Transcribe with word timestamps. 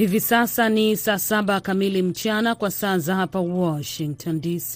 Hivi 0.00 0.20
sasa 0.20 0.68
ni 0.68 0.96
saa 0.96 1.18
saba 1.18 1.60
kamili 1.60 2.02
mchana 2.02 2.54
kwa 2.54 2.70
saa 2.70 2.98
za 2.98 3.14
hapa 3.14 3.40
Washington 3.40 4.40
DC. 4.40 4.74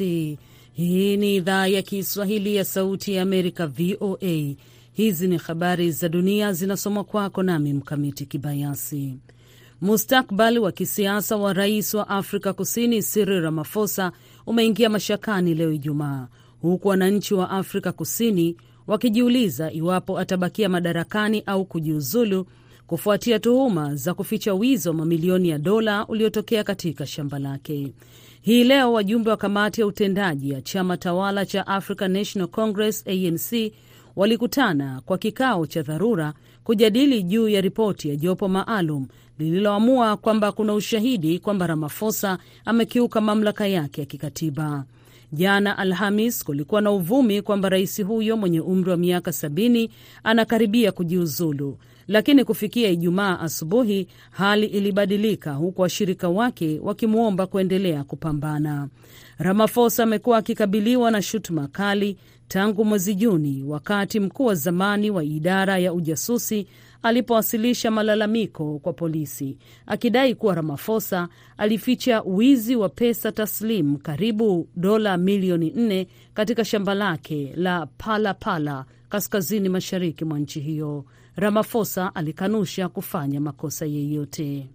Hii 0.72 1.16
ni 1.16 1.36
idhaa 1.36 1.66
ya 1.66 1.82
Kiswahili 1.82 2.56
ya 2.56 2.64
Sauti 2.64 3.14
ya 3.14 3.22
Amerika, 3.22 3.66
VOA. 3.66 4.54
Hizi 4.92 5.28
ni 5.28 5.36
habari 5.36 5.90
za 5.92 6.08
dunia 6.08 6.52
zinasomwa 6.52 7.04
kwako 7.04 7.42
nami 7.42 7.72
Mkamiti 7.72 8.26
Kibayasi. 8.26 9.18
Mustakbali 9.80 10.58
wa 10.58 10.72
kisiasa 10.72 11.36
wa 11.36 11.52
rais 11.52 11.94
wa 11.94 12.08
Afrika 12.08 12.52
Kusini 12.52 13.02
Cyril 13.02 13.40
Ramaphosa 13.40 14.12
umeingia 14.46 14.88
mashakani 14.90 15.54
leo 15.54 15.72
Ijumaa, 15.72 16.28
huku 16.62 16.88
wananchi 16.88 17.34
wa 17.34 17.50
Afrika 17.50 17.92
Kusini 17.92 18.56
wakijiuliza 18.86 19.72
iwapo 19.72 20.18
atabakia 20.18 20.68
madarakani 20.68 21.42
au 21.46 21.64
kujiuzulu 21.64 22.46
kufuatia 22.94 23.38
tuhuma 23.38 23.94
za 23.94 24.14
kuficha 24.14 24.54
wizi 24.54 24.88
wa 24.88 24.94
mamilioni 24.94 25.48
ya 25.48 25.58
dola 25.58 26.06
uliotokea 26.06 26.64
katika 26.64 27.06
shamba 27.06 27.38
lake. 27.38 27.92
Hii 28.42 28.64
leo 28.64 28.92
wajumbe 28.92 29.30
wa 29.30 29.36
kamati 29.36 29.80
ya 29.80 29.86
utendaji 29.86 30.50
ya 30.50 30.62
chama 30.62 30.96
tawala 30.96 31.46
cha 31.46 31.66
African 31.66 32.12
National 32.12 32.48
Congress 32.48 33.04
ANC 33.06 33.72
walikutana 34.16 35.00
kwa 35.06 35.18
kikao 35.18 35.66
cha 35.66 35.82
dharura 35.82 36.32
kujadili 36.64 37.22
juu 37.22 37.48
ya 37.48 37.60
ripoti 37.60 38.08
ya 38.08 38.16
jopo 38.16 38.48
maalum 38.48 39.06
lililoamua 39.38 40.16
kwamba 40.16 40.52
kuna 40.52 40.74
ushahidi 40.74 41.38
kwamba 41.38 41.66
Ramaphosa 41.66 42.38
amekiuka 42.64 43.20
mamlaka 43.20 43.66
yake 43.66 44.00
ya 44.00 44.06
kikatiba. 44.06 44.84
Jana 45.32 45.78
Alhamis 45.78 46.44
kulikuwa 46.44 46.80
na 46.80 46.90
uvumi 46.92 47.42
kwamba 47.42 47.68
rais 47.68 48.02
huyo 48.02 48.36
mwenye 48.36 48.60
umri 48.60 48.90
wa 48.90 48.96
miaka 48.96 49.32
sabini 49.32 49.90
anakaribia 50.24 50.92
kujiuzulu, 50.92 51.78
lakini 52.08 52.44
kufikia 52.44 52.88
Ijumaa 52.90 53.40
asubuhi 53.40 54.08
hali 54.30 54.66
ilibadilika, 54.66 55.52
huku 55.52 55.82
washirika 55.82 56.28
wake 56.28 56.80
wakimwomba 56.82 57.46
kuendelea 57.46 58.04
kupambana. 58.04 58.88
Ramaphosa 59.38 60.02
amekuwa 60.02 60.38
akikabiliwa 60.38 61.10
na 61.10 61.22
shutuma 61.22 61.68
kali 61.68 62.16
tangu 62.48 62.84
mwezi 62.84 63.14
Juni, 63.14 63.62
wakati 63.62 64.20
mkuu 64.20 64.44
wa 64.44 64.54
zamani 64.54 65.10
wa 65.10 65.24
idara 65.24 65.78
ya 65.78 65.92
ujasusi 65.92 66.66
alipowasilisha 67.02 67.90
malalamiko 67.90 68.78
kwa 68.78 68.92
polisi 68.92 69.58
akidai 69.86 70.34
kuwa 70.34 70.54
Ramaphosa 70.54 71.28
alificha 71.58 72.22
wizi 72.26 72.76
wa 72.76 72.88
pesa 72.88 73.32
taslim 73.32 73.96
karibu 73.96 74.68
dola 74.76 75.16
milioni 75.16 75.70
nne 75.76 76.06
katika 76.34 76.64
shamba 76.64 76.94
lake 76.94 77.52
la 77.56 77.86
Palapala 77.86 78.34
pala, 78.34 78.84
kaskazini 79.08 79.68
mashariki 79.68 80.24
mwa 80.24 80.38
nchi 80.38 80.60
hiyo. 80.60 81.04
Ramaphosa 81.36 82.14
alikanusha 82.14 82.88
kufanya 82.88 83.40
makosa 83.40 83.86
yeyote. 83.86 84.66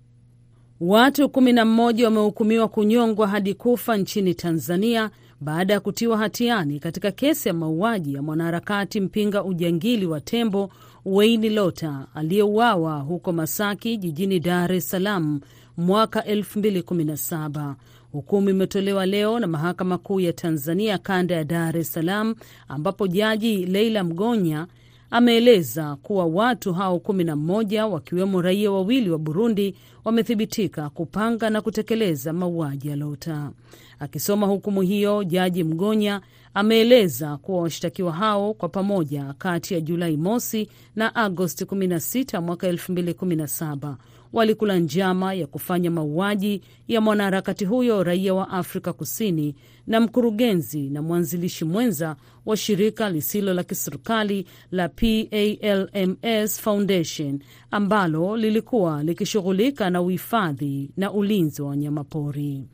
Watu 0.80 1.30
kumi 1.30 1.54
na 1.54 1.66
mmoja 1.66 2.06
wamehukumiwa 2.06 2.68
kunyongwa 2.68 3.28
hadi 3.28 3.54
kufa 3.54 3.98
nchini 3.98 4.34
Tanzania 4.36 5.10
baada 5.42 5.74
ya 5.74 5.80
kutiwa 5.80 6.18
hatiani 6.18 6.80
katika 6.80 7.12
kesi 7.12 7.48
ya 7.48 7.54
mauaji 7.54 8.14
ya 8.14 8.22
mwanaharakati 8.22 9.02
mpinga 9.02 9.44
ujangili 9.44 10.06
wa 10.06 10.22
tembo 10.22 10.70
Wayne 11.06 11.50
Lota 11.50 12.08
aliyeuawa 12.16 13.00
huko 13.00 13.32
Masaki 13.32 13.98
jijini 13.98 14.40
Dar 14.40 14.74
es 14.74 14.90
Salaam 14.90 15.40
mwaka 15.78 16.20
2017. 16.22 17.74
Hukumu 18.12 18.50
imetolewa 18.50 19.06
leo 19.06 19.40
na 19.40 19.48
Mahakama 19.48 19.98
Kuu 19.98 20.20
ya 20.20 20.34
Tanzania 20.34 20.98
kanda 20.98 21.36
ya 21.36 21.44
Dar 21.44 21.78
es 21.78 21.94
Salaam, 21.94 22.36
ambapo 22.68 23.08
Jaji 23.08 23.66
Leila 23.66 24.04
Mgonya 24.04 24.68
ameeleza 25.12 25.96
kuwa 25.96 26.26
watu 26.26 26.74
hao 26.74 27.00
kumi 27.00 27.24
na 27.24 27.36
mmoja 27.36 27.86
wakiwemo 27.88 28.42
raia 28.42 28.72
wawili 28.72 29.10
wa 29.10 29.18
Burundi 29.18 29.76
wamethibitika 30.06 30.90
kupanga 30.90 31.50
na 31.50 31.62
kutekeleza 31.62 32.34
mauaji 32.34 32.88
ya 32.90 32.96
Lota. 32.96 33.52
Akisoma 34.00 34.48
hukumu 34.48 34.82
hiyo, 34.82 35.24
Jaji 35.24 35.64
Mgonya 35.64 36.22
ameeleza 36.54 37.38
kuwa 37.38 37.62
washtakiwa 37.62 38.12
hao 38.12 38.54
kwa 38.54 38.70
pamoja 38.70 39.34
kati 39.38 39.74
ya 39.74 39.82
Julai 39.82 40.18
mosi 40.18 40.70
na 40.96 41.16
Agosti 41.16 41.64
16 41.66 42.42
mwaka 42.42 42.72
2017 42.72 43.96
walikula 44.34 44.78
njama 44.78 45.34
ya 45.34 45.48
kufanya 45.48 45.92
mauaji 45.92 46.62
ya 46.88 47.02
mwanaharakati 47.02 47.66
huyo 47.66 48.04
raia 48.04 48.34
wa 48.34 48.50
Afrika 48.50 48.94
Kusini 48.94 49.56
na 49.88 50.00
mkurugenzi 50.00 50.90
na 50.90 51.02
mwanzilishi 51.02 51.66
mwenza 51.66 52.16
wa 52.50 52.58
shirika 52.58 53.10
lisilo 53.10 53.54
la 53.54 53.64
kiserikali 53.64 54.46
la 54.72 54.90
PALMS 54.90 56.62
Foundation 56.62 57.40
ambalo 57.72 58.38
lilikuwa 58.38 59.04
likishughulika 59.04 59.90
na 59.90 60.02
uhifadhi 60.02 60.92
na 60.98 61.12
ulinzi 61.12 61.62
wa 61.62 61.68
wanyamapori. 61.70 62.68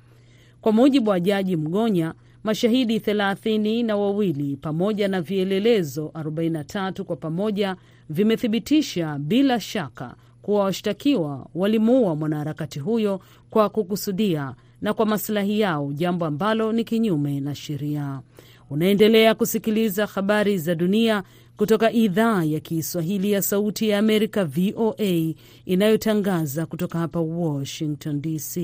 Kwa 0.61 0.71
mujibu 0.71 1.09
wa 1.09 1.19
Jaji 1.19 1.55
Mgonya, 1.55 2.13
mashahidi 2.43 2.99
thelathini 2.99 3.83
na 3.83 3.97
wawili 3.97 4.55
pamoja 4.57 5.07
na 5.07 5.21
vielelezo 5.21 6.11
43 6.13 7.03
kwa 7.03 7.15
pamoja 7.15 7.75
vimethibitisha 8.09 9.19
bila 9.19 9.59
shaka 9.59 10.15
kuwa 10.41 10.63
washtakiwa 10.63 11.47
walimuua 11.55 12.15
mwanaharakati 12.15 12.79
huyo 12.79 13.19
kwa 13.49 13.69
kukusudia 13.69 14.55
na 14.81 14.93
kwa 14.93 15.05
masilahi 15.05 15.59
yao, 15.59 15.93
jambo 15.93 16.25
ambalo 16.25 16.71
ni 16.71 16.83
kinyume 16.83 17.39
na 17.39 17.55
sheria. 17.55 18.21
Unaendelea 18.69 19.35
kusikiliza 19.35 20.05
habari 20.05 20.57
za 20.57 20.75
dunia 20.75 21.23
kutoka 21.57 21.91
idhaa 21.91 22.43
ya 22.43 22.59
Kiswahili 22.59 23.31
ya 23.31 23.41
Sauti 23.41 23.89
ya 23.89 23.99
Amerika, 23.99 24.45
VOA, 24.45 25.33
inayotangaza 25.65 26.65
kutoka 26.65 26.99
hapa 26.99 27.19
Washington 27.19 28.21
DC. 28.21 28.57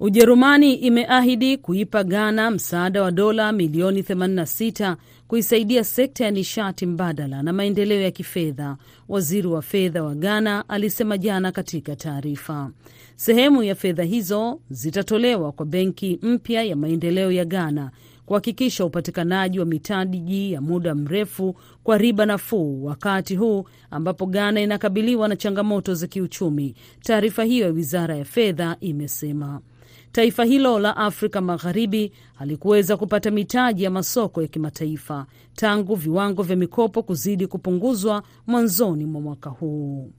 Ujerumani 0.00 0.74
imeahidi 0.74 1.56
kuipa 1.56 2.04
Ghana 2.04 2.50
msaada 2.50 3.02
wa 3.02 3.10
dola 3.10 3.52
milioni 3.52 4.02
86 4.02 4.96
kuisaidia 5.28 5.84
sekta 5.84 6.24
ya 6.24 6.30
nishati 6.30 6.86
mbadala 6.86 7.42
na 7.42 7.52
maendeleo 7.52 8.00
ya 8.00 8.10
kifedha, 8.10 8.76
waziri 9.08 9.48
wa 9.48 9.62
fedha 9.62 10.02
wa 10.02 10.14
Ghana 10.14 10.68
alisema 10.68 11.18
jana 11.18 11.52
katika 11.52 11.96
taarifa. 11.96 12.70
Sehemu 13.16 13.62
ya 13.62 13.74
fedha 13.74 14.02
hizo 14.02 14.60
zitatolewa 14.70 15.52
kwa 15.52 15.66
benki 15.66 16.18
mpya 16.22 16.62
ya 16.62 16.76
maendeleo 16.76 17.32
ya 17.32 17.44
Ghana 17.44 17.90
kuhakikisha 18.26 18.84
upatikanaji 18.84 19.58
wa 19.58 19.64
mitaji 19.66 20.52
ya 20.52 20.60
muda 20.60 20.94
mrefu 20.94 21.56
kwa 21.84 21.98
riba 21.98 22.26
nafuu, 22.26 22.84
wakati 22.84 23.36
huu 23.36 23.64
ambapo 23.90 24.26
Ghana 24.26 24.60
inakabiliwa 24.60 25.28
na 25.28 25.36
changamoto 25.36 25.94
za 25.94 26.06
kiuchumi, 26.06 26.74
taarifa 27.00 27.44
hiyo 27.44 27.66
ya 27.66 27.72
wizara 27.72 28.16
ya 28.16 28.24
fedha 28.24 28.76
imesema. 28.80 29.60
Taifa 30.12 30.44
hilo 30.44 30.78
la 30.78 30.96
Afrika 30.96 31.40
Magharibi 31.40 32.12
halikuweza 32.34 32.96
kupata 32.96 33.30
mitaji 33.30 33.82
ya 33.84 33.90
masoko 33.90 34.42
ya 34.42 34.48
kimataifa 34.48 35.26
tangu 35.54 35.94
viwango 35.94 36.42
vya 36.42 36.56
mikopo 36.56 37.02
kuzidi 37.02 37.46
kupunguzwa 37.46 38.22
mwanzoni 38.46 39.04
mwa 39.06 39.20
mwaka 39.20 39.50
huu. 39.50 40.12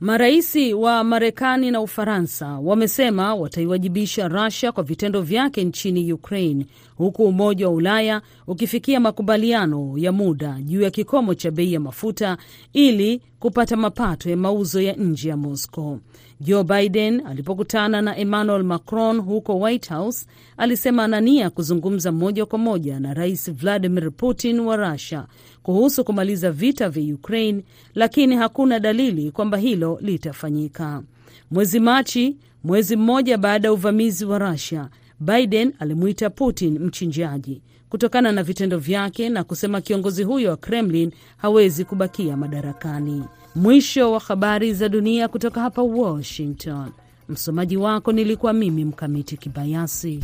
Maraisi 0.00 0.74
wa 0.74 1.04
Marekani 1.04 1.70
na 1.70 1.80
Ufaransa 1.80 2.58
wamesema 2.58 3.34
wataiwajibisha 3.34 4.28
Russia 4.28 4.72
kwa 4.72 4.82
vitendo 4.84 5.22
vyake 5.22 5.64
nchini 5.64 6.12
Ukraine, 6.12 6.66
huku 6.96 7.24
Umoja 7.24 7.68
wa 7.68 7.74
Ulaya 7.74 8.22
ukifikia 8.46 9.00
makubaliano 9.00 9.92
ya 9.96 10.12
muda 10.12 10.58
juu 10.62 10.80
ya 10.80 10.90
kikomo 10.90 11.34
cha 11.34 11.50
bei 11.50 11.72
ya 11.72 11.80
mafuta 11.80 12.36
ili 12.72 13.20
kupata 13.38 13.76
mapato 13.76 14.30
ya 14.30 14.36
mauzo 14.36 14.80
ya 14.80 14.92
nje 14.92 15.28
ya 15.28 15.36
Moscow. 15.36 15.98
Joe 16.40 16.64
Biden 16.64 17.26
alipokutana 17.26 18.02
na 18.02 18.16
Emmanuel 18.16 18.62
Macron 18.62 19.20
huko 19.20 19.58
White 19.60 19.88
House 19.88 20.26
alisema 20.56 21.04
ana 21.04 21.20
nia 21.20 21.50
kuzungumza 21.50 22.12
moja 22.12 22.46
kwa 22.46 22.58
moja 22.58 23.00
na 23.00 23.14
Rais 23.14 23.52
Vladimir 23.52 24.10
Putin 24.12 24.60
wa 24.60 24.76
Russia 24.76 25.26
kuhusu 25.62 26.04
kumaliza 26.04 26.50
vita 26.50 26.88
vya 26.88 27.14
Ukraine, 27.14 27.62
lakini 27.94 28.36
hakuna 28.36 28.80
dalili 28.80 29.30
kwamba 29.30 29.58
hilo 29.58 29.98
litafanyika. 30.02 31.02
Mwezi 31.50 31.80
Machi, 31.80 32.36
mwezi 32.64 32.96
mmoja 32.96 33.38
baada 33.38 33.68
ya 33.68 33.72
uvamizi 33.72 34.24
wa 34.24 34.38
Russia, 34.38 34.88
Biden 35.20 35.72
alimuita 35.78 36.30
Putin 36.30 36.78
mchinjaji 36.78 37.62
kutokana 37.88 38.32
na 38.32 38.42
vitendo 38.42 38.78
vyake 38.78 39.28
na 39.28 39.44
kusema 39.44 39.80
kiongozi 39.80 40.22
huyo 40.24 40.50
wa 40.50 40.56
Kremlin 40.56 41.12
hawezi 41.36 41.84
kubakia 41.84 42.36
madarakani. 42.36 43.24
Mwisho 43.54 44.12
wa 44.12 44.20
habari 44.20 44.74
za 44.74 44.88
dunia 44.88 45.28
kutoka 45.28 45.60
hapa 45.60 45.82
Washington. 45.82 46.90
Msomaji 47.28 47.76
wako 47.76 48.12
nilikuwa 48.12 48.52
mimi 48.52 48.84
Mkamiti 48.84 49.36
Kibayasi. 49.36 50.20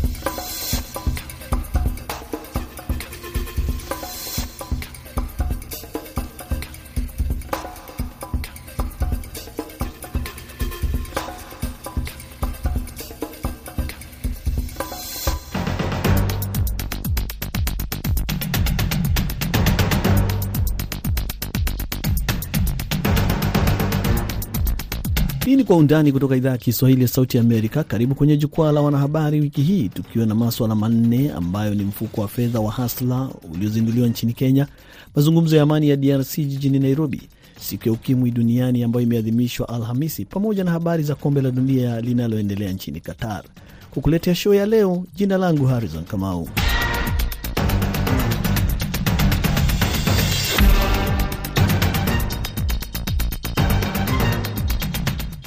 Undani 25.76 26.12
kutoka 26.12 26.36
idhaa 26.36 26.50
ya 26.50 26.58
Kiswahili 26.58 27.02
ya 27.02 27.08
Sauti 27.08 27.38
Amerika. 27.38 27.84
Karibu 27.84 28.14
kwenye 28.14 28.36
jukwaa 28.36 28.72
la 28.72 28.80
wanahabari 28.80 29.40
wiki 29.40 29.62
hii, 29.62 29.88
tukiwa 29.88 30.26
na 30.26 30.34
maswala 30.34 30.74
manne 30.74 31.32
ambayo 31.32 31.74
ni 31.74 31.84
mfuko 31.84 32.20
wa 32.20 32.28
fedha 32.28 32.60
wa 32.60 32.72
Hasla 32.72 33.28
uliozinduliwa 33.54 34.08
nchini 34.08 34.32
Kenya, 34.32 34.66
mazungumzo 35.16 35.56
ya 35.56 35.62
amani 35.62 35.88
ya 35.88 35.96
DRC 35.96 36.36
jijini 36.36 36.78
Nairobi, 36.78 37.22
siku 37.60 37.88
ya 37.88 37.92
ukimwi 37.94 38.30
duniani 38.30 38.82
ambayo 38.82 39.06
imeadhimishwa 39.06 39.68
Alhamisi, 39.68 40.24
pamoja 40.24 40.64
na 40.64 40.70
habari 40.70 41.02
za 41.02 41.14
kombe 41.14 41.40
la 41.42 41.50
dunia 41.50 42.00
linaloendelea 42.00 42.72
nchini 42.72 43.00
Qatar. 43.00 43.44
Kukuletea 43.90 44.34
show 44.34 44.54
ya 44.54 44.66
leo, 44.66 45.04
jina 45.16 45.36
langu 45.38 45.66
Harrison 45.66 46.04
Kamau. 46.04 46.48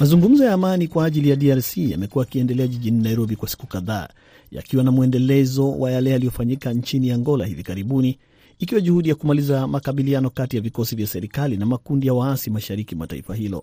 Mazungumzo 0.00 0.44
ya 0.44 0.52
amani 0.52 0.88
kwa 0.88 1.04
ajili 1.06 1.30
ya 1.30 1.36
DRC 1.36 1.76
yamekuwa 1.76 2.24
yakiendelea 2.24 2.66
jijini 2.66 3.02
Nairobi 3.02 3.36
kwa 3.36 3.48
siku 3.48 3.66
kadhaa, 3.66 4.08
yakiwa 4.52 4.84
na 4.84 4.90
mwendelezo 4.90 5.70
wa 5.78 5.90
yale 5.90 6.10
yaliyofanyika 6.10 6.72
nchini 6.72 7.10
Angola 7.10 7.46
hivi 7.46 7.62
karibuni, 7.62 8.18
ikiwa 8.58 8.80
juhudi 8.80 9.08
ya 9.08 9.14
kumaliza 9.14 9.66
makabiliano 9.66 10.30
kati 10.30 10.56
ya 10.56 10.62
vikosi 10.62 10.96
vya 10.96 11.06
serikali 11.06 11.56
na 11.56 11.66
makundi 11.66 12.06
ya 12.06 12.14
waasi 12.14 12.50
mashariki 12.50 12.94
mwa 12.94 13.06
taifa 13.06 13.34
hilo. 13.34 13.62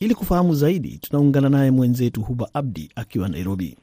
Ili 0.00 0.14
kufahamu 0.14 0.54
zaidi, 0.54 0.98
tunaungana 0.98 1.48
naye 1.48 1.70
mwenzetu 1.70 2.22
Huba 2.22 2.48
Abdi 2.54 2.90
akiwa 2.94 3.28
Nairobi. 3.28 3.76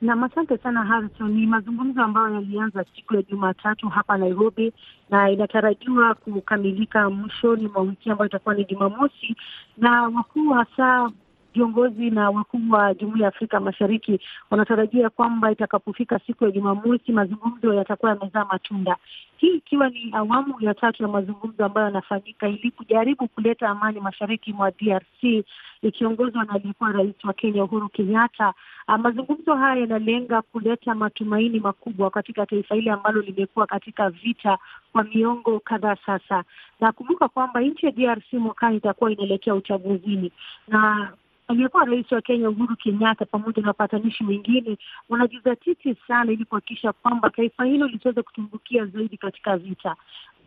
Nam, 0.00 0.22
asante 0.24 0.56
sana 0.62 0.84
Harison. 0.84 1.30
Ni 1.32 1.46
mazungumzo 1.46 2.02
ambayo 2.02 2.34
yalianza 2.34 2.84
siku 2.96 3.14
ya 3.14 3.22
Jumatatu 3.22 3.88
hapa 3.88 4.18
Nairobi 4.18 4.72
na 5.10 5.30
inatarajiwa 5.30 6.14
kukamilika 6.14 7.10
mwishoni 7.10 7.68
mwa 7.68 7.82
wiki 7.82 8.10
ambayo 8.10 8.28
itakuwa 8.28 8.54
ni 8.54 8.64
Jumamosi, 8.64 9.36
na 9.76 10.02
wakuu 10.02 10.50
hasa 10.50 11.10
viongozi 11.58 12.10
na 12.10 12.30
wakuu 12.30 12.60
wa 12.70 12.94
Jumuiya 12.94 13.22
ya 13.22 13.28
Afrika 13.28 13.60
Mashariki 13.60 14.20
wanatarajia 14.50 15.10
kwamba 15.10 15.52
itakapofika 15.52 16.20
siku 16.26 16.44
ya 16.44 16.50
Jumamosi 16.50 17.12
mazungumzo 17.12 17.74
yatakuwa 17.74 18.10
yamezaa 18.12 18.44
matunda, 18.44 18.96
hii 19.36 19.54
ikiwa 19.54 19.88
ni 19.88 20.10
awamu 20.12 20.54
ya 20.60 20.74
tatu 20.74 21.02
ya 21.02 21.08
mazungumzo 21.08 21.64
ambayo 21.64 21.86
yanafanyika 21.86 22.48
ili 22.48 22.70
kujaribu 22.70 23.28
kuleta 23.28 23.68
amani 23.68 24.00
mashariki 24.00 24.52
mwa 24.52 24.70
DRC 24.70 25.44
ikiongozwa 25.82 26.44
na 26.44 26.52
aliyekuwa 26.52 26.92
rais 26.92 27.24
wa 27.24 27.32
Kenya 27.32 27.64
Uhuru 27.64 27.88
Kenyatta. 27.88 28.54
Mazungumzo 28.98 29.54
haya 29.54 29.80
yanalenga 29.80 30.42
kuleta 30.42 30.94
matumaini 30.94 31.60
makubwa 31.60 32.10
katika 32.10 32.46
taifa 32.46 32.74
hili 32.74 32.90
ambalo 32.90 33.20
limekuwa 33.20 33.66
katika 33.66 34.10
vita 34.10 34.58
kwa 34.92 35.04
miongo 35.04 35.60
kadhaa 35.60 35.96
sasa, 36.06 36.44
na 36.80 36.92
kumbuka 36.92 37.28
kwamba 37.28 37.60
nchi 37.60 37.86
ya 37.86 37.92
DRC 37.92 38.32
mwakani 38.32 38.76
itakuwa 38.76 39.10
inaelekea 39.12 39.54
uchaguzini 39.54 40.32
na 40.68 41.12
aliyekuwa 41.48 41.84
rais 41.84 42.12
wa 42.12 42.20
Kenya 42.20 42.50
Uhuru 42.50 42.76
Kenyatta 42.76 43.24
pamoja 43.24 43.62
na 43.62 43.68
wapatanishi 43.68 44.24
wengine 44.24 44.78
wanajizatiti 45.08 45.94
sana 46.08 46.32
ili 46.32 46.44
kuhakikisha 46.44 46.92
kwamba 46.92 47.30
taifa 47.30 47.64
hilo 47.64 47.86
litaweza 47.86 48.22
kutumbukia 48.22 48.86
zaidi 48.86 49.16
katika 49.16 49.56
vita. 49.56 49.96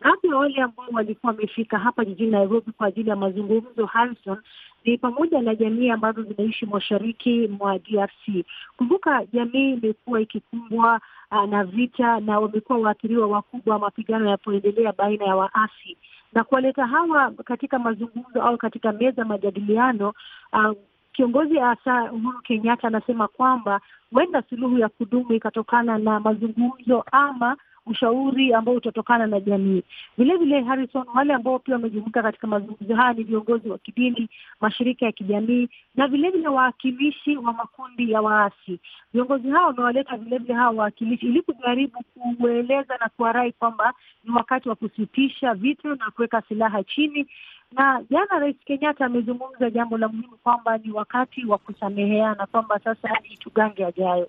Baadhi 0.00 0.28
ya 0.28 0.36
wale 0.36 0.62
ambao 0.62 0.86
walikuwa 0.92 1.32
wamefika 1.32 1.78
hapa 1.78 2.04
jijini 2.04 2.30
Nairobi 2.30 2.72
kwa 2.72 2.86
ajili 2.86 3.10
ya 3.10 3.16
mazungumzo, 3.16 3.86
Harrison, 3.86 4.38
ni 4.84 4.98
pamoja 4.98 5.40
na 5.42 5.54
jamii 5.54 5.90
ambazo 5.90 6.22
zinaishi 6.22 6.66
mashariki 6.66 7.48
mwa 7.48 7.78
DRC. 7.78 8.44
Kumbuka 8.76 9.26
jamii 9.32 9.72
imekuwa 9.72 10.20
ikikumbwa 10.20 11.00
uh, 11.30 11.44
na 11.44 11.64
vita 11.64 12.20
na 12.20 12.40
wamekuwa 12.40 12.78
waathiriwa 12.78 13.26
wakubwa 13.26 13.74
wa 13.74 13.80
mapigano 13.80 14.24
yanapoendelea 14.24 14.92
baina 14.92 15.24
ya 15.24 15.36
waasi 15.36 15.96
na 16.32 16.44
kuwaleta 16.44 16.86
hawa 16.86 17.30
katika 17.30 17.78
mazungumzo 17.78 18.42
au 18.42 18.56
katika 18.58 18.92
meza 18.92 19.24
majadiliano 19.24 20.14
uh, 20.52 20.72
Kiongozi 21.12 21.58
hasa 21.58 22.12
Uhuru 22.12 22.38
Kenyatta 22.42 22.88
anasema 22.88 23.28
kwamba 23.28 23.80
huenda 24.12 24.42
suluhu 24.50 24.78
ya 24.78 24.88
kudumu 24.88 25.32
ikatokana 25.32 25.98
na 25.98 26.20
mazungumzo 26.20 27.04
ama 27.12 27.56
ushauri 27.86 28.54
ambao 28.54 28.74
utatokana 28.74 29.26
na 29.26 29.40
jamii. 29.40 29.82
Vilevile, 30.18 30.62
Harrison, 30.62 31.04
wale 31.14 31.34
ambao 31.34 31.58
pia 31.58 31.74
wamejumuika 31.74 32.22
katika 32.22 32.46
mazungumzo 32.46 32.94
haya 32.96 33.12
ni 33.12 33.22
viongozi 33.24 33.68
wa 33.68 33.78
kidini, 33.78 34.28
mashirika 34.60 35.06
ya 35.06 35.12
kijamii 35.12 35.68
na 35.94 36.08
vilevile 36.08 36.48
wawakilishi 36.48 37.36
wa 37.36 37.52
makundi 37.52 38.10
ya 38.12 38.22
waasi. 38.22 38.80
Viongozi 39.14 39.50
hao 39.50 39.66
wamewaleta 39.66 40.16
vilevile 40.16 40.54
hawa 40.54 40.70
wawakilishi 40.70 41.26
ili 41.26 41.42
kujaribu 41.42 42.04
kueleza 42.40 42.96
na 43.00 43.08
kuwarai 43.16 43.52
kwamba 43.52 43.94
ni 44.24 44.34
wakati 44.34 44.68
wa 44.68 44.74
kusitisha 44.74 45.54
vita 45.54 45.88
na 45.88 46.10
kuweka 46.10 46.42
silaha 46.48 46.84
chini 46.84 47.26
na 47.72 48.02
jana 48.10 48.38
Rais 48.38 48.56
Kenyatta 48.64 49.06
amezungumza 49.06 49.70
jambo 49.70 49.98
la 49.98 50.08
muhimu 50.08 50.36
kwamba 50.42 50.78
ni 50.78 50.92
wakati 50.92 51.44
wa 51.46 51.58
kusameheana, 51.58 52.46
kwamba 52.46 52.80
sasa 52.84 53.08
tugange 53.40 53.84
ajayo 53.84 54.28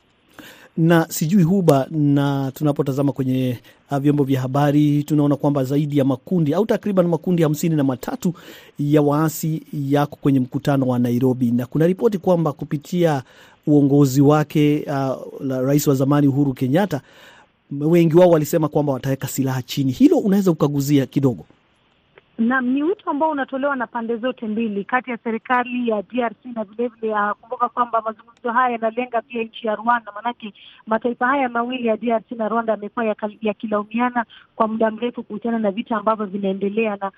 na 0.78 1.06
sijui 1.10 1.44
Huba, 1.44 1.88
na 1.92 2.52
tunapotazama 2.56 3.12
kwenye 3.12 3.60
vyombo 4.02 4.24
vya 4.24 4.42
habari 4.42 5.04
tunaona 5.04 5.36
kwamba 5.36 5.64
zaidi 5.64 5.98
ya 5.98 6.06
makundi 6.06 6.54
au 6.54 6.66
takriban 6.66 7.08
makundi 7.08 7.44
hamsini 7.44 7.76
na 7.76 7.84
matatu 7.84 8.34
ya 8.80 9.02
waasi 9.02 9.62
yako 9.74 10.16
kwenye 10.22 10.40
mkutano 10.40 10.88
wa 10.88 11.00
Nairobi, 11.00 11.52
na 11.52 11.66
kuna 11.66 11.88
ripoti 11.88 12.18
kwamba 12.18 12.52
kupitia 12.54 13.24
uongozi 13.68 14.22
wake 14.22 14.86
uh, 14.88 15.42
la 15.46 15.62
rais 15.62 15.88
wa 15.88 15.96
zamani 15.96 16.28
Uhuru 16.28 16.54
Kenyatta, 16.54 17.02
wengi 17.80 18.18
wao 18.18 18.30
walisema 18.30 18.68
kwamba 18.68 18.94
wataweka 18.94 19.28
silaha 19.28 19.62
chini. 19.62 19.92
Hilo 19.92 20.18
unaweza 20.18 20.52
ukaguzia 20.52 21.06
kidogo? 21.06 21.46
Naam, 22.38 22.66
ni 22.74 22.84
wito 22.84 23.10
ambao 23.10 23.30
unatolewa 23.30 23.76
na 23.76 23.88
pande 23.88 24.18
zote 24.18 24.48
mbili 24.48 24.84
kati 24.84 25.12
ya 25.12 25.18
serikali 25.18 25.90
ya 25.90 26.02
DRC 26.02 26.46
na 26.56 26.64
vilevile 26.64 27.14
uh, 27.14 27.32
kumbuka 27.32 27.70
kwamba 27.70 28.02
mazungumzo 28.02 28.52
haya 28.52 28.70
yanalenga 28.72 29.22
pia 29.22 29.44
nchi 29.44 29.68
ya 29.68 29.76
Rwanda, 29.76 30.12
maanake 30.16 30.54
mataifa 30.88 31.28
haya 31.28 31.50
mawili 31.50 31.88
ya 31.88 31.98
DRC 31.98 32.32
na 32.32 32.50
Rwanda 32.50 32.72
yamekuwa 32.74 33.16
yakilaumiana 33.42 34.26
kwa 34.56 34.68
muda 34.68 34.92
mrefu 34.92 35.24
kuhusiana 35.24 35.60
na 35.60 35.72
vita 35.72 35.98
ambavyo 35.98 36.26
vinaendelea, 36.26 36.96
na 36.96 37.12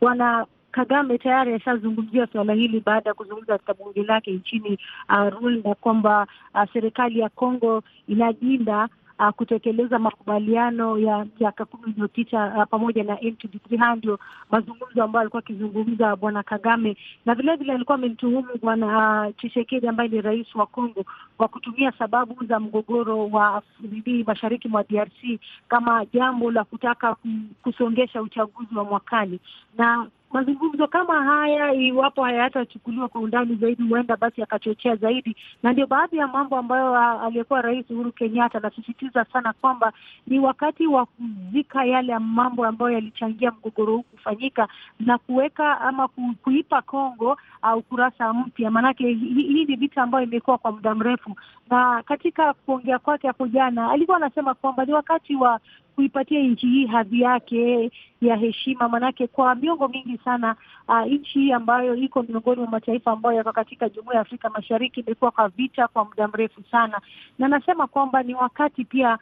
bwana 0.00 0.46
Kagame 0.70 1.18
tayari 1.18 1.54
ashazungumzia 1.54 2.26
suala 2.32 2.52
hili 2.52 2.80
baada 2.80 3.10
ya 3.10 3.14
kuzungumza 3.14 3.52
katika 3.52 3.74
bunge 3.74 4.02
lake 4.02 4.32
nchini 4.32 4.78
uh, 5.08 5.28
Rwanda 5.40 5.74
kwamba 5.74 6.26
uh, 6.54 6.72
serikali 6.72 7.18
ya 7.20 7.28
Kongo 7.28 7.82
inajinda 8.08 8.88
Uh, 9.20 9.28
kutekeleza 9.28 9.98
makubaliano 9.98 10.98
ya 10.98 11.26
miaka 11.40 11.64
kumi 11.64 11.92
iliyopita 11.92 12.54
uh, 12.56 12.64
pamoja 12.70 13.04
na 13.04 13.14
M23. 13.14 13.96
Ndio 13.96 14.18
mazungumzo 14.50 15.02
ambayo 15.02 15.20
alikuwa 15.20 15.42
akizungumza 15.42 16.16
bwana 16.16 16.42
Kagame, 16.42 16.96
na 17.26 17.34
vilevile 17.34 17.72
alikuwa 17.72 17.94
amemtuhumu 17.94 18.48
bwana 18.62 18.86
uh, 19.26 19.34
Tshisekedi 19.36 19.88
ambaye 19.88 20.08
ni 20.08 20.20
rais 20.20 20.54
wa 20.54 20.66
Kongo 20.66 21.04
kwa 21.40 21.48
kutumia 21.48 21.92
sababu 21.98 22.44
za 22.44 22.60
mgogoro 22.60 23.28
wa 23.28 23.62
nini 23.80 24.24
mashariki 24.24 24.68
mwa 24.68 24.82
DRC 24.84 25.40
kama 25.68 26.04
jambo 26.12 26.50
la 26.50 26.64
kutaka 26.64 27.16
kusongesha 27.62 28.22
uchaguzi 28.22 28.74
wa 28.76 28.84
mwakani. 28.84 29.40
Na 29.78 30.06
mazungumzo 30.32 30.86
kama 30.86 31.24
haya 31.24 31.72
iwapo 31.74 32.24
hayatachukuliwa 32.24 33.08
kwa 33.08 33.20
undani 33.20 33.54
zaidi, 33.56 33.82
huenda 33.82 34.16
basi 34.16 34.40
yakachochea 34.40 34.96
zaidi, 34.96 35.36
na 35.62 35.72
ndio 35.72 35.86
baadhi 35.86 36.16
ya 36.16 36.28
mambo 36.28 36.56
ambayo 36.56 36.96
aliyekuwa 37.22 37.62
Rais 37.62 37.90
Uhuru 37.90 38.12
Kenyatta 38.12 38.58
anasisitiza 38.58 39.24
sana 39.32 39.52
kwamba 39.52 39.92
ni 40.26 40.38
wakati 40.38 40.86
wa 40.86 41.06
kuzika 41.06 41.84
yale 41.84 42.18
mambo 42.18 42.64
ambayo 42.66 42.90
yalichangia 42.92 43.50
mgogoro 43.50 43.92
huu 43.96 44.02
kufanyika 44.02 44.68
na 45.00 45.18
kuweka 45.18 45.80
ama 45.80 46.08
kuipa 46.42 46.82
Kongo 46.82 47.36
ukurasa 47.76 48.32
mpya, 48.32 48.70
maanake 48.70 49.08
hii 49.12 49.64
ni 49.64 49.76
vita 49.76 50.02
ambayo 50.02 50.24
imekuwa 50.24 50.58
kwa 50.58 50.72
muda 50.72 50.94
mrefu. 50.94 51.29
Na 51.70 52.02
katika 52.02 52.52
kuongea 52.54 52.98
kwake 52.98 53.26
hapo 53.26 53.46
jana 53.46 53.90
alikuwa 53.90 54.16
anasema 54.16 54.54
kwamba 54.54 54.84
ni 54.84 54.92
wakati 54.92 55.36
wa 55.36 55.60
kuipatia 55.94 56.40
nchi 56.40 56.66
hii 56.66 56.86
hadhi 56.86 57.20
yake 57.20 57.90
ya 58.20 58.36
heshima, 58.36 58.88
manake 58.88 59.26
kwa 59.26 59.54
miongo 59.54 59.88
mingi 59.88 60.18
sana 60.24 60.56
uh, 60.88 61.00
nchi 61.06 61.38
hii 61.38 61.52
ambayo 61.52 61.94
iko 61.94 62.22
miongoni 62.22 62.60
mwa 62.60 62.70
mataifa 62.70 63.12
ambayo 63.12 63.36
yako 63.36 63.52
katika 63.52 63.88
Jumuiya 63.88 64.14
ya 64.14 64.20
Afrika 64.20 64.50
Mashariki 64.50 65.00
imekuwa 65.00 65.30
kwa 65.30 65.48
vita 65.48 65.88
kwa 65.88 66.04
muda 66.04 66.28
mrefu 66.28 66.62
sana, 66.70 67.00
na 67.38 67.46
anasema 67.46 67.86
kwamba 67.86 68.22
ni 68.22 68.34
wakati 68.34 68.84
pia 68.84 69.18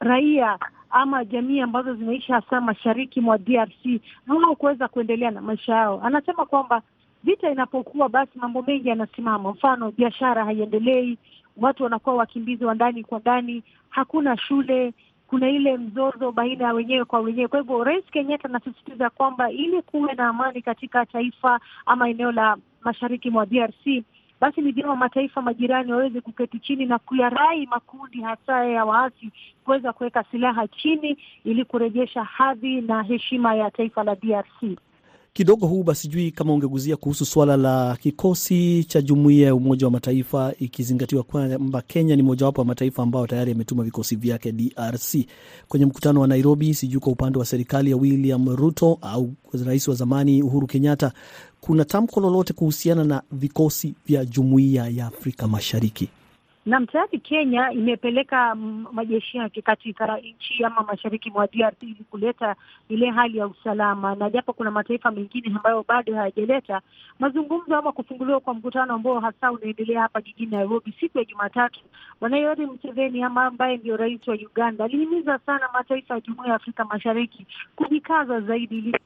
raia 0.00 0.58
ama 0.90 1.24
jamii 1.24 1.60
ambazo 1.60 1.94
zinaishi 1.94 2.32
hasa 2.32 2.60
mashariki 2.60 3.20
mwa 3.20 3.38
DRC 3.38 4.00
hao 4.26 4.54
kuweza 4.56 4.88
kuendelea 4.88 5.30
na 5.30 5.40
maisha 5.40 5.74
yao. 5.74 6.00
Anasema 6.04 6.46
kwamba 6.46 6.82
vita 7.24 7.50
inapokuwa, 7.50 8.08
basi 8.08 8.38
mambo 8.38 8.62
mengi 8.62 8.88
yanasimama. 8.88 9.50
Mfano, 9.50 9.90
biashara 9.90 10.44
haiendelei, 10.44 11.18
watu 11.56 11.84
wanakuwa 11.84 12.14
wakimbizi 12.16 12.64
wa 12.64 12.74
ndani 12.74 13.04
kwa 13.04 13.18
ndani, 13.18 13.62
hakuna 13.90 14.36
shule 14.36 14.92
kuna 15.32 15.50
ile 15.50 15.76
mzozo 15.76 16.32
baina 16.32 16.64
ya 16.64 16.72
wenyewe 16.72 17.04
kwa 17.04 17.20
wenyewe. 17.20 17.48
Kwa 17.48 17.58
hivyo 17.60 17.84
Rais 17.84 18.04
Kenyatta 18.04 18.48
anasisitiza 18.48 19.10
kwamba 19.10 19.50
ili 19.50 19.82
kuwe 19.82 20.12
na 20.14 20.28
amani 20.28 20.62
katika 20.62 21.06
taifa 21.06 21.60
ama 21.86 22.08
eneo 22.08 22.32
la 22.32 22.56
mashariki 22.84 23.30
mwa 23.30 23.46
DRC, 23.46 24.04
basi 24.40 24.60
ni 24.60 24.72
vyema 24.72 24.96
mataifa 24.96 25.42
majirani 25.42 25.92
waweze 25.92 26.20
kuketi 26.20 26.58
chini 26.58 26.86
na 26.86 26.98
kuyarai 26.98 27.66
makundi 27.66 28.20
hasa 28.22 28.64
ya 28.64 28.84
waasi 28.84 29.30
kuweza 29.64 29.92
kuweka 29.92 30.24
silaha 30.30 30.68
chini 30.68 31.16
ili 31.44 31.64
kurejesha 31.64 32.24
hadhi 32.24 32.80
na 32.80 33.02
heshima 33.02 33.54
ya 33.54 33.70
taifa 33.70 34.04
la 34.04 34.14
DRC. 34.14 34.78
Kidogo 35.32 35.66
huu 35.66 35.82
basi, 35.82 36.02
sijui 36.02 36.30
kama 36.30 36.52
ungeguzia 36.52 36.96
kuhusu 36.96 37.24
suala 37.24 37.56
la 37.56 37.96
kikosi 38.00 38.84
cha 38.84 39.02
jumuiya 39.02 39.46
ya 39.46 39.54
Umoja 39.54 39.86
wa 39.86 39.90
Mataifa, 39.90 40.54
ikizingatiwa 40.58 41.22
kwamba 41.22 41.82
Kenya 41.82 42.16
ni 42.16 42.22
mojawapo 42.22 42.60
wa 42.60 42.64
mataifa 42.64 43.02
ambayo 43.02 43.26
tayari 43.26 43.50
yametuma 43.50 43.82
vikosi 43.82 44.16
vyake 44.16 44.52
DRC 44.52 45.16
kwenye 45.68 45.86
mkutano 45.86 46.20
wa 46.20 46.26
Nairobi. 46.28 46.74
Sijui 46.74 47.00
kwa 47.00 47.12
upande 47.12 47.38
wa 47.38 47.44
serikali 47.44 47.90
ya 47.90 47.96
William 47.96 48.56
Ruto 48.56 48.98
au 49.02 49.32
rais 49.66 49.88
wa 49.88 49.94
zamani 49.94 50.42
Uhuru 50.42 50.66
Kenyatta, 50.66 51.12
kuna 51.60 51.84
tamko 51.84 52.20
lolote 52.20 52.52
kuhusiana 52.52 53.04
na 53.04 53.22
vikosi 53.32 53.94
vya 54.06 54.24
jumuiya 54.24 54.88
ya 54.88 55.06
Afrika 55.06 55.48
Mashariki? 55.48 56.08
Naam, 56.64 56.86
tayari 56.86 57.18
Kenya 57.18 57.72
imepeleka 57.72 58.54
majeshi 58.92 59.38
yake 59.38 59.62
katika 59.62 60.16
nchi 60.16 60.64
ama 60.64 60.82
mashariki 60.82 61.30
mwa 61.30 61.46
DRC 61.46 61.82
ili 61.82 62.04
kuleta 62.10 62.56
ile 62.88 63.10
hali 63.10 63.38
ya 63.38 63.46
usalama, 63.46 64.14
na 64.14 64.30
japo 64.30 64.52
kuna 64.52 64.70
mataifa 64.70 65.10
mengine 65.10 65.52
ambayo 65.56 65.84
bado 65.88 66.14
hayajaleta 66.14 66.80
mazungumzo 67.18 67.76
ama 67.76 67.92
kufunguliwa 67.92 68.40
kwa 68.40 68.54
mkutano 68.54 68.94
ambao 68.94 69.20
hasa 69.20 69.52
unaendelea 69.52 70.00
hapa 70.02 70.20
jijini 70.20 70.50
Nairobi 70.50 70.94
siku 71.00 71.18
ya 71.18 71.24
Jumatatu. 71.24 71.80
Bwana 72.20 72.36
Yoweri 72.38 72.66
Museveni 72.66 73.22
ama 73.22 73.44
ambaye 73.44 73.76
ndio 73.76 73.96
rais 73.96 74.28
wa 74.28 74.34
Uganda 74.34 74.84
alihimiza 74.84 75.38
sana 75.46 75.68
mataifa 75.72 76.14
ya 76.14 76.20
jumuiya 76.20 76.48
ya 76.50 76.54
Afrika 76.56 76.84
Mashariki 76.84 77.46
kujikaza 77.76 78.40
zaidi 78.40 78.78
ili 78.78 78.98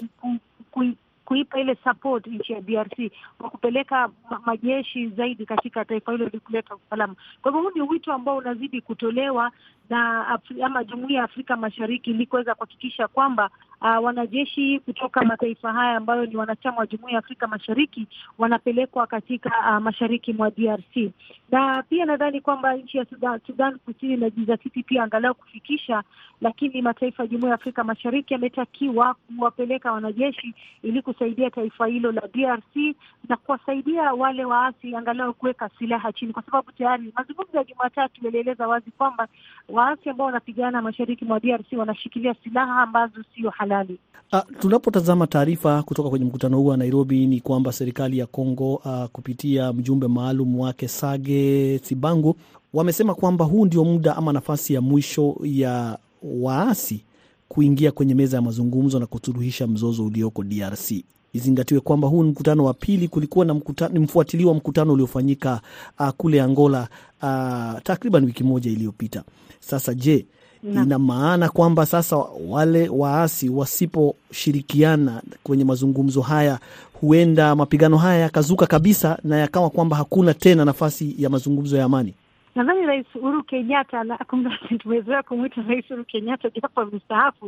kuipa 1.26 1.60
ile 1.60 1.76
support 1.84 2.26
nchi 2.26 2.52
ya 2.52 2.60
DRC 2.60 3.12
kwa 3.38 3.50
kupeleka 3.50 4.08
majeshi 4.46 5.08
zaidi 5.08 5.46
katika 5.46 5.84
taifa 5.84 6.12
hilo 6.12 6.26
ili 6.26 6.40
kuleta 6.40 6.74
usalama. 6.74 7.14
Kwa 7.42 7.52
hivyo 7.52 7.62
huu 7.68 7.74
ni 7.74 7.82
wito 7.82 8.12
ambao 8.12 8.36
unazidi 8.36 8.80
kutolewa 8.80 9.52
na 9.90 10.28
Afri, 10.28 10.62
ama 10.62 10.84
jumuiya 10.84 11.18
ya 11.18 11.24
Afrika 11.24 11.56
Mashariki 11.56 12.10
ili 12.10 12.26
kuweza 12.26 12.54
kuhakikisha 12.54 13.08
kwamba 13.08 13.50
uh, 13.80 14.04
wanajeshi 14.04 14.80
kutoka 14.80 15.24
mataifa 15.24 15.72
haya 15.72 15.96
ambayo 15.96 16.26
ni 16.26 16.36
wanachama 16.36 16.76
wa 16.78 16.86
jumuiya 16.86 17.12
ya 17.12 17.18
Afrika 17.18 17.46
Mashariki 17.46 18.06
wanapelekwa 18.38 19.06
katika 19.06 19.48
uh, 19.70 19.82
mashariki 19.82 20.32
mwa 20.32 20.50
DRC. 20.50 21.10
Na 21.50 21.82
pia 21.82 22.04
nadhani 22.04 22.40
kwamba 22.40 22.74
nchi 22.76 22.98
ya 22.98 23.04
Sudan, 23.04 23.40
Sudan 23.46 23.78
Kusini 23.78 24.14
inajizatiti 24.14 24.82
pia 24.82 25.02
angalau 25.02 25.34
kufikisha, 25.34 26.02
lakini 26.40 26.82
mataifa 26.82 27.22
ya 27.22 27.26
jumuiya 27.26 27.48
ya 27.48 27.54
Afrika 27.54 27.84
Mashariki 27.84 28.34
yametakiwa 28.34 29.14
kuwapeleka 29.14 29.92
wanajeshi 29.92 30.54
ili 30.82 31.02
kusaidia 31.02 31.50
taifa 31.50 31.86
hilo 31.86 32.12
la 32.12 32.22
DRC 32.34 32.96
na 33.28 33.36
kuwasaidia 33.36 34.12
wale 34.12 34.44
waasi 34.44 34.96
angalau 34.96 35.34
kuweka 35.34 35.70
silaha 35.78 36.12
chini, 36.12 36.32
kwa 36.32 36.42
sababu 36.42 36.72
tayari 36.72 37.12
mazungumzo 37.16 37.58
ya 37.58 37.64
Jumatatu 37.64 38.24
yalieleza 38.24 38.68
wazi 38.68 38.90
kwamba 38.90 39.28
waasi 39.68 40.10
ambao 40.10 40.26
wanapigana 40.26 40.82
mashariki 40.82 41.24
mwa 41.24 41.40
DRC 41.40 41.72
wanashikilia 41.72 42.34
silaha 42.44 42.82
ambazo 42.82 43.22
sio 43.34 43.50
halali. 43.68 43.98
Uh, 44.32 44.40
tunapotazama 44.60 45.26
taarifa 45.26 45.82
kutoka 45.82 46.10
kwenye 46.10 46.24
mkutano 46.24 46.56
huu 46.58 46.66
wa 46.66 46.76
Nairobi 46.76 47.26
ni 47.26 47.40
kwamba 47.40 47.72
serikali 47.72 48.18
ya 48.18 48.26
Kongo 48.26 48.74
uh, 48.74 49.04
kupitia 49.04 49.72
mjumbe 49.72 50.08
maalum 50.08 50.60
wake 50.60 50.88
Sage 50.88 51.78
Sibangu 51.84 52.36
wamesema 52.74 53.14
kwamba 53.14 53.44
huu 53.44 53.66
ndio 53.66 53.84
muda 53.84 54.16
ama 54.16 54.32
nafasi 54.32 54.74
ya 54.74 54.80
mwisho 54.80 55.36
ya 55.42 55.98
waasi 56.22 57.04
kuingia 57.48 57.92
kwenye 57.92 58.14
meza 58.14 58.36
ya 58.36 58.42
mazungumzo 58.42 58.98
na 58.98 59.06
kusuluhisha 59.06 59.66
mzozo 59.66 60.04
ulioko 60.06 60.44
DRC. 60.44 60.92
Izingatiwe 61.32 61.80
kwamba 61.80 62.08
huu 62.08 62.22
ni 62.22 62.30
mkutano 62.30 62.64
wa 62.64 62.74
pili. 62.74 63.08
Kulikuwa 63.08 63.44
na 63.46 63.54
mkutano, 63.54 63.92
ni 63.94 63.98
mfuatiliwa 63.98 64.54
mkutano 64.54 64.92
uliofanyika 64.92 65.60
uh, 66.00 66.08
kule 66.08 66.42
Angola 66.42 66.88
uh, 67.22 67.82
takriban 67.82 68.24
wiki 68.24 68.44
moja 68.44 68.70
iliyopita. 68.70 69.24
Sasa 69.60 69.94
je, 69.94 70.26
na, 70.62 70.82
ina 70.82 70.98
maana 70.98 71.48
kwamba 71.48 71.86
sasa 71.86 72.16
wale 72.48 72.88
waasi 72.88 73.48
wasiposhirikiana 73.48 75.22
kwenye 75.42 75.64
mazungumzo 75.64 76.20
haya, 76.20 76.58
huenda 77.00 77.54
mapigano 77.56 77.96
haya 77.96 78.20
yakazuka 78.20 78.66
kabisa 78.66 79.18
na 79.24 79.36
yakawa 79.38 79.70
kwamba 79.70 79.96
hakuna 79.96 80.34
tena 80.34 80.64
nafasi 80.64 81.14
ya 81.18 81.30
mazungumzo 81.30 81.76
ya 81.76 81.84
amani? 81.84 82.14
Nadhani 82.56 82.86
Rais 82.86 83.06
Uhuru 83.14 83.42
Kenyatta, 83.44 84.04
tumezoea 84.82 85.22
kumwita 85.22 85.62
Rais 85.62 85.84
Uhuru 85.90 86.04
Kenyatta 86.04 86.50
japo 86.50 86.80
amestaafu. 86.80 87.46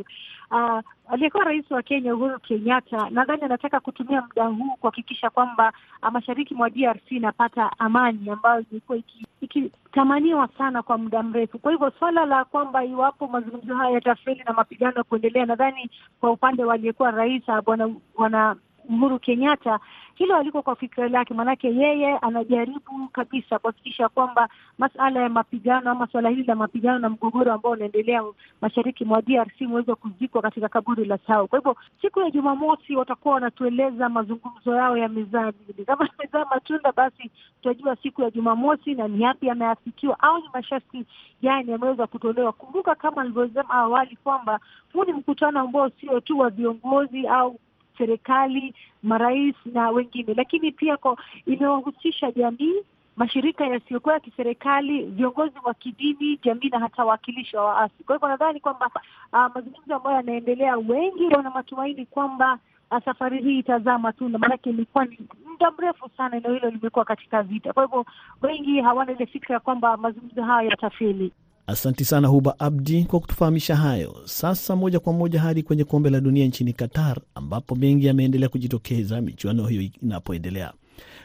Uh, 0.51 0.79
aliyekuwa 1.09 1.43
rais 1.43 1.71
wa 1.71 1.81
Kenya 1.83 2.15
Uhuru 2.15 2.39
Kenyatta, 2.39 3.09
nadhani 3.09 3.41
anataka 3.43 3.79
kutumia 3.79 4.21
muda 4.21 4.45
huu 4.45 4.75
kuhakikisha 4.79 5.29
kwamba 5.29 5.73
uh, 6.03 6.09
mashariki 6.11 6.55
mwa 6.55 6.69
DRC 6.69 7.11
inapata 7.11 7.71
amani 7.79 8.29
ambayo 8.29 8.63
imekuwa 8.71 8.97
ikitamaniwa 9.41 10.45
iki 10.45 10.57
sana 10.57 10.83
kwa 10.83 10.97
muda 10.97 11.23
mrefu. 11.23 11.59
Kwa 11.59 11.71
hivyo 11.71 11.91
swala 11.99 12.25
la 12.25 12.45
kwamba 12.45 12.85
iwapo 12.85 13.27
mazungumzo 13.27 13.75
haya 13.75 13.91
yatafeli 13.91 14.43
na 14.45 14.53
mapigano 14.53 15.03
kuendelea, 15.03 15.45
nadhani 15.45 15.89
kwa 16.19 16.31
upande 16.31 16.63
wa 16.63 16.73
aliyekuwa 16.73 17.11
rais 17.11 17.43
bwana 17.65 17.89
bwana 18.17 18.55
Uhuru 18.89 19.19
Kenyatta 19.19 19.79
hilo 20.15 20.35
aliko 20.35 20.61
kwa 20.61 20.75
fikira 20.75 21.07
lake, 21.09 21.33
maanake 21.33 21.75
yeye 21.75 22.17
anajaribu 22.17 23.07
kabisa 23.11 23.59
kuhakikisha 23.59 24.09
kwamba 24.09 24.49
masala 24.77 25.19
ya 25.21 25.29
mapigano 25.29 25.91
ama 25.91 26.07
swala 26.07 26.29
hili 26.29 26.43
la 26.43 26.55
mapigano 26.55 26.99
na 26.99 27.09
mgogoro 27.09 27.53
ambao 27.53 27.71
unaendelea 27.71 28.23
mashariki 28.61 29.05
mwa 29.05 29.21
DRC 29.21 29.61
umeweza 29.61 29.95
kuzikwa 29.95 30.41
katika 30.41 30.69
kaburi 30.69 31.05
la 31.05 31.17
sahau. 31.17 31.47
Kwa 31.47 31.59
hivyo 31.59 31.75
siku 32.01 32.19
ya 32.19 32.31
Jumamosi 32.31 32.95
watakuwa 32.95 33.33
wanatueleza 33.33 34.09
mazungumzo 34.09 34.75
yao 34.75 34.97
yamezaa 34.97 35.51
nini. 35.67 35.85
Kama 35.85 36.09
yamezaa 36.17 36.45
matunda, 36.55 36.91
basi 36.91 37.31
tutajua 37.61 37.95
siku 37.95 38.21
ya 38.21 38.31
Jumamosi 38.31 38.93
na 38.95 39.07
ni 39.07 39.23
yapi 39.23 39.47
yameafikiwa 39.47 40.19
au 40.19 40.37
ni 40.37 40.49
masharti 40.53 41.05
gani 41.41 41.71
yameweza 41.71 42.07
kutolewa. 42.07 42.51
Kumbuka 42.51 42.95
kama 42.95 43.21
alivyosema 43.21 43.69
awali 43.73 44.15
kwamba 44.23 44.59
huu 44.93 45.03
ni 45.03 45.13
mkutano 45.13 45.59
ambao 45.59 45.89
sio 45.89 46.19
tu 46.19 46.39
wa 46.39 46.49
viongozi 46.49 47.27
au 47.27 47.59
serikali, 47.99 48.73
marais 49.03 49.55
na 49.65 49.89
wengine, 49.89 50.33
lakini 50.33 50.71
pia 50.71 50.97
imewahusisha 51.45 52.31
jamii, 52.31 52.75
mashirika 53.15 53.65
yasiyokuwa 53.65 54.13
ya 54.13 54.19
kiserikali, 54.19 55.03
viongozi 55.05 55.55
wa 55.63 55.73
kidini, 55.73 56.39
jamii 56.43 56.69
na 56.69 56.79
hata 56.79 57.03
wawakilishi 57.03 57.55
wa 57.57 57.65
waasi. 57.65 58.03
Kwa 58.05 58.15
hivyo 58.15 58.27
nadhani 58.29 58.59
kwamba 58.59 58.89
uh, 59.33 59.55
mazungumzo 59.55 59.95
ambayo 59.95 60.15
yanaendelea, 60.15 60.77
wengi 60.77 61.23
wana 61.35 61.49
matumaini 61.49 62.05
kwamba 62.05 62.59
uh, 62.91 63.03
safari 63.05 63.41
hii 63.43 63.59
itazaa 63.59 63.97
matunda, 63.97 64.39
maanake 64.39 64.69
ilikuwa 64.69 65.05
ni 65.05 65.19
muda 65.49 65.71
mrefu 65.71 66.09
sana 66.17 66.37
eneo 66.37 66.53
hilo 66.53 66.69
limekuwa 66.69 67.05
katika 67.05 67.43
vita. 67.43 67.73
Kwa 67.73 67.83
hivyo 67.83 68.05
wengi 68.41 68.81
hawana 68.81 69.11
ile 69.11 69.25
fikra 69.25 69.53
ya 69.53 69.59
kwamba 69.59 69.97
mazungumzo 69.97 70.43
hayo 70.43 70.69
yatafeli. 70.69 71.31
Asanti 71.69 72.05
sana 72.05 72.27
Huba 72.27 72.59
Abdi 72.59 73.03
kwa 73.05 73.19
kutufahamisha 73.19 73.75
hayo. 73.75 74.15
Sasa 74.25 74.75
moja 74.75 74.99
kwa 74.99 75.13
moja 75.13 75.41
hadi 75.41 75.63
kwenye 75.63 75.83
kombe 75.83 76.09
la 76.09 76.19
dunia 76.21 76.45
nchini 76.45 76.73
Qatar, 76.73 77.17
ambapo 77.35 77.75
mengi 77.75 78.05
yameendelea 78.05 78.49
kujitokeza 78.49 79.21
michuano 79.21 79.67
hiyo 79.67 79.89
inapoendelea. 80.01 80.73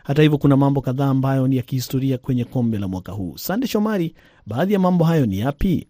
Hata 0.02 0.22
hivyo, 0.22 0.38
kuna 0.38 0.56
mambo 0.56 0.80
kadhaa 0.80 1.08
ambayo 1.08 1.48
ni 1.48 1.56
ya 1.56 1.62
kihistoria 1.62 2.18
kwenye 2.18 2.44
kombe 2.44 2.78
la 2.78 2.88
mwaka 2.88 3.12
huu. 3.12 3.36
Sande 3.38 3.66
Shomari, 3.66 4.14
baadhi 4.46 4.72
ya 4.72 4.78
mambo 4.78 5.04
hayo 5.04 5.26
ni 5.26 5.38
yapi? 5.38 5.86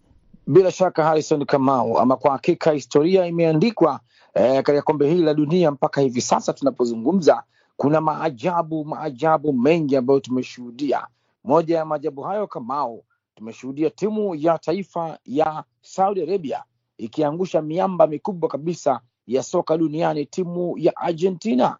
Bila 0.47 0.71
shaka 0.71 1.03
Harison 1.03 1.45
Kamau, 1.45 1.99
ama 1.99 2.15
kwa 2.15 2.31
hakika 2.31 2.71
historia 2.71 3.25
imeandikwa 3.25 3.99
eh, 4.33 4.53
katika 4.63 4.81
kombe 4.81 5.09
hili 5.09 5.21
la 5.23 5.33
dunia. 5.33 5.71
Mpaka 5.71 6.01
hivi 6.01 6.21
sasa 6.21 6.53
tunapozungumza, 6.53 7.43
kuna 7.77 8.01
maajabu 8.01 8.85
maajabu 8.85 9.53
mengi 9.53 9.95
ambayo 9.95 10.19
tumeshuhudia. 10.19 11.07
Moja 11.43 11.77
ya 11.77 11.85
maajabu 11.85 12.21
hayo 12.21 12.47
Kamau, 12.47 13.03
tumeshuhudia 13.35 13.89
timu 13.89 14.35
ya 14.35 14.57
taifa 14.57 15.19
ya 15.25 15.63
Saudi 15.81 16.21
Arabia 16.23 16.63
ikiangusha 16.97 17.61
miamba 17.61 18.07
mikubwa 18.07 18.49
kabisa 18.49 19.01
ya 19.27 19.43
soka 19.43 19.77
duniani, 19.77 20.25
timu 20.25 20.77
ya 20.77 20.95
Argentina. 20.95 21.77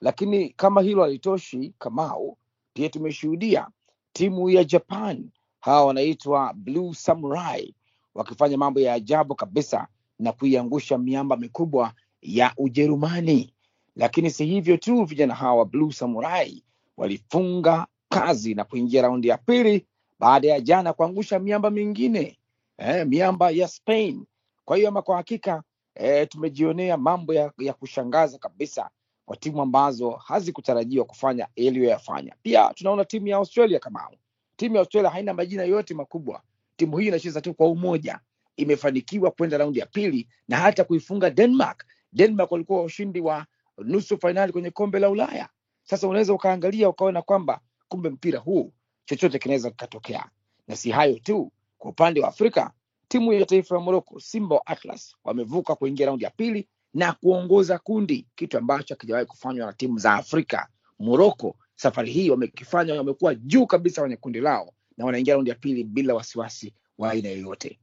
Lakini 0.00 0.48
kama 0.50 0.82
hilo 0.82 1.02
halitoshi, 1.02 1.74
Kamau, 1.78 2.38
pia 2.72 2.88
tumeshuhudia 2.88 3.68
timu 4.12 4.50
ya 4.50 4.64
Japan, 4.64 5.30
hawa 5.60 5.84
wanaitwa 5.84 6.54
Blue 6.54 6.94
Samurai, 6.94 7.74
wakifanya 8.14 8.58
mambo 8.58 8.80
ya 8.80 8.94
ajabu 8.94 9.34
kabisa 9.34 9.88
na 10.18 10.32
kuiangusha 10.32 10.98
miamba 10.98 11.36
mikubwa 11.36 11.92
ya 12.22 12.52
Ujerumani. 12.56 13.54
Lakini 13.96 14.30
si 14.30 14.46
hivyo 14.46 14.76
tu, 14.76 15.04
vijana 15.04 15.34
hawa 15.34 15.64
Blue 15.64 15.92
Samurai 15.92 16.64
walifunga 16.96 17.86
kazi 18.08 18.54
na 18.54 18.64
kuingia 18.64 19.02
raundi 19.02 19.28
ya 19.28 19.38
pili 19.38 19.86
baada 20.18 20.48
ya 20.48 20.60
jana 20.60 20.92
kuangusha 20.92 21.38
miamba 21.38 21.70
mingine 21.70 22.38
eh, 22.78 23.06
miamba 23.06 23.50
ya 23.50 23.68
Spain. 23.68 24.26
Kwa 24.64 24.76
hiyo 24.76 24.88
ama 24.88 25.02
kwa 25.02 25.16
hakika 25.16 25.62
eh, 25.94 26.28
tumejionea 26.28 26.96
mambo 26.96 27.34
ya, 27.34 27.52
ya 27.58 27.72
kushangaza 27.72 28.38
kabisa 28.38 28.90
kwa 29.26 29.36
timu 29.36 29.62
ambazo 29.62 30.10
hazikutarajiwa 30.10 31.04
kufanya 31.04 31.48
iliyoyafanya. 31.54 32.34
Pia 32.42 32.72
tunaona 32.74 33.04
timu 33.04 33.28
ya 33.28 33.36
Australia 33.36 33.78
kama 33.78 34.08
timu 34.56 34.74
ya 34.74 34.80
Australia 34.80 35.10
haina 35.10 35.34
majina 35.34 35.64
yote 35.64 35.94
makubwa. 35.94 36.42
Timu 36.76 36.98
hii 36.98 37.06
inacheza 37.08 37.40
tu 37.40 37.54
kwa 37.54 37.68
umoja, 37.68 38.20
imefanikiwa 38.56 39.30
kwenda 39.30 39.58
raundi 39.58 39.78
ya 39.78 39.86
pili 39.86 40.28
na 40.48 40.56
hata 40.56 40.84
kuifunga 40.84 41.30
Denmark. 41.30 41.84
Denmark 42.12 42.52
walikuwa 42.52 42.82
washindi 42.82 43.20
wa 43.20 43.46
nusu 43.78 44.18
fainali 44.18 44.52
kwenye 44.52 44.70
kombe 44.70 44.98
la 44.98 45.10
Ulaya. 45.10 45.48
Sasa 45.84 46.08
unaweza 46.08 46.32
ukaangalia 46.34 46.88
ukaona 46.88 47.22
kwamba 47.22 47.60
kumbe 47.88 48.08
mpira 48.10 48.38
huu 48.38 48.72
chochote 49.04 49.38
kinaweza 49.38 49.70
kikatokea. 49.70 50.24
Na 50.68 50.76
si 50.76 50.90
hayo 50.90 51.18
tu, 51.18 51.52
kwa 51.78 51.90
upande 51.90 52.20
wa 52.20 52.28
Afrika, 52.28 52.72
timu 53.08 53.32
ya 53.32 53.46
taifa 53.46 53.74
ya 53.74 53.80
Morocco, 53.80 54.20
Simba 54.20 54.54
wa 54.56 54.66
Atlas, 54.66 55.16
wamevuka 55.24 55.74
kuingia 55.74 56.06
raundi 56.06 56.24
ya 56.24 56.30
pili 56.30 56.68
na 56.94 57.12
kuongoza 57.12 57.78
kundi, 57.78 58.26
kitu 58.34 58.58
ambacho 58.58 58.94
hakijawahi 58.94 59.26
kufanywa 59.26 59.66
na 59.66 59.72
timu 59.72 59.98
za 59.98 60.14
Afrika. 60.14 60.68
Moroko 60.98 61.56
safari 61.76 62.10
hii 62.12 62.30
wamekifanya, 62.30 62.94
wamekuwa 62.94 63.34
juu 63.34 63.66
kabisa 63.66 64.00
kwenye 64.00 64.16
kundi 64.16 64.40
lao 64.40 64.72
na 64.96 65.04
wanaingia 65.04 65.34
raundi 65.34 65.50
ya 65.50 65.56
pili 65.56 65.84
bila 65.84 66.14
wasiwasi 66.14 66.74
wa 66.98 67.10
aina 67.10 67.28
yoyote. 67.28 67.78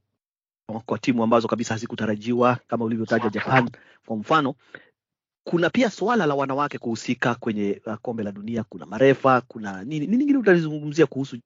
kwa 0.86 0.98
timu 0.98 1.22
ambazo 1.24 1.48
kabisa 1.48 1.74
hazikutarajiwa 1.74 2.58
kama 2.66 2.84
ulivyotaja 2.84 3.28
Japan 3.28 3.70
kwa 4.06 4.16
mfano. 4.16 4.54
Kuna 5.44 5.70
pia 5.70 5.90
swala 5.90 6.26
la 6.26 6.34
wanawake 6.34 6.78
kuhusika 6.78 7.34
kwenye 7.34 7.82
uh, 7.86 7.94
kombe 7.94 8.22
la 8.22 8.32
dunia. 8.32 8.64
Kuna 8.64 8.86
marefa, 8.86 9.40
kuna 9.40 9.84
nini 9.84 10.06
nini 10.06 10.22
ingine 10.22 10.38
utalizungumzia 10.38 11.06
kuhusu 11.06 11.36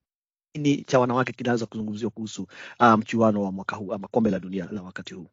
nini 0.55 0.83
cha 0.83 1.00
wanawake 1.00 1.33
kinaweza 1.33 1.67
kuzungumziwa 1.67 2.11
kuhusu 2.11 2.47
mchuano 2.79 2.97
mchuano 2.97 3.43
wa 3.43 3.53
mwaka 3.53 3.76
huu 3.76 3.93
ama 3.93 4.09
kombe 4.09 4.31
la 4.31 4.38
dunia 4.38 4.69
la 4.73 4.83
wakati 4.83 5.15
huu? 5.15 5.26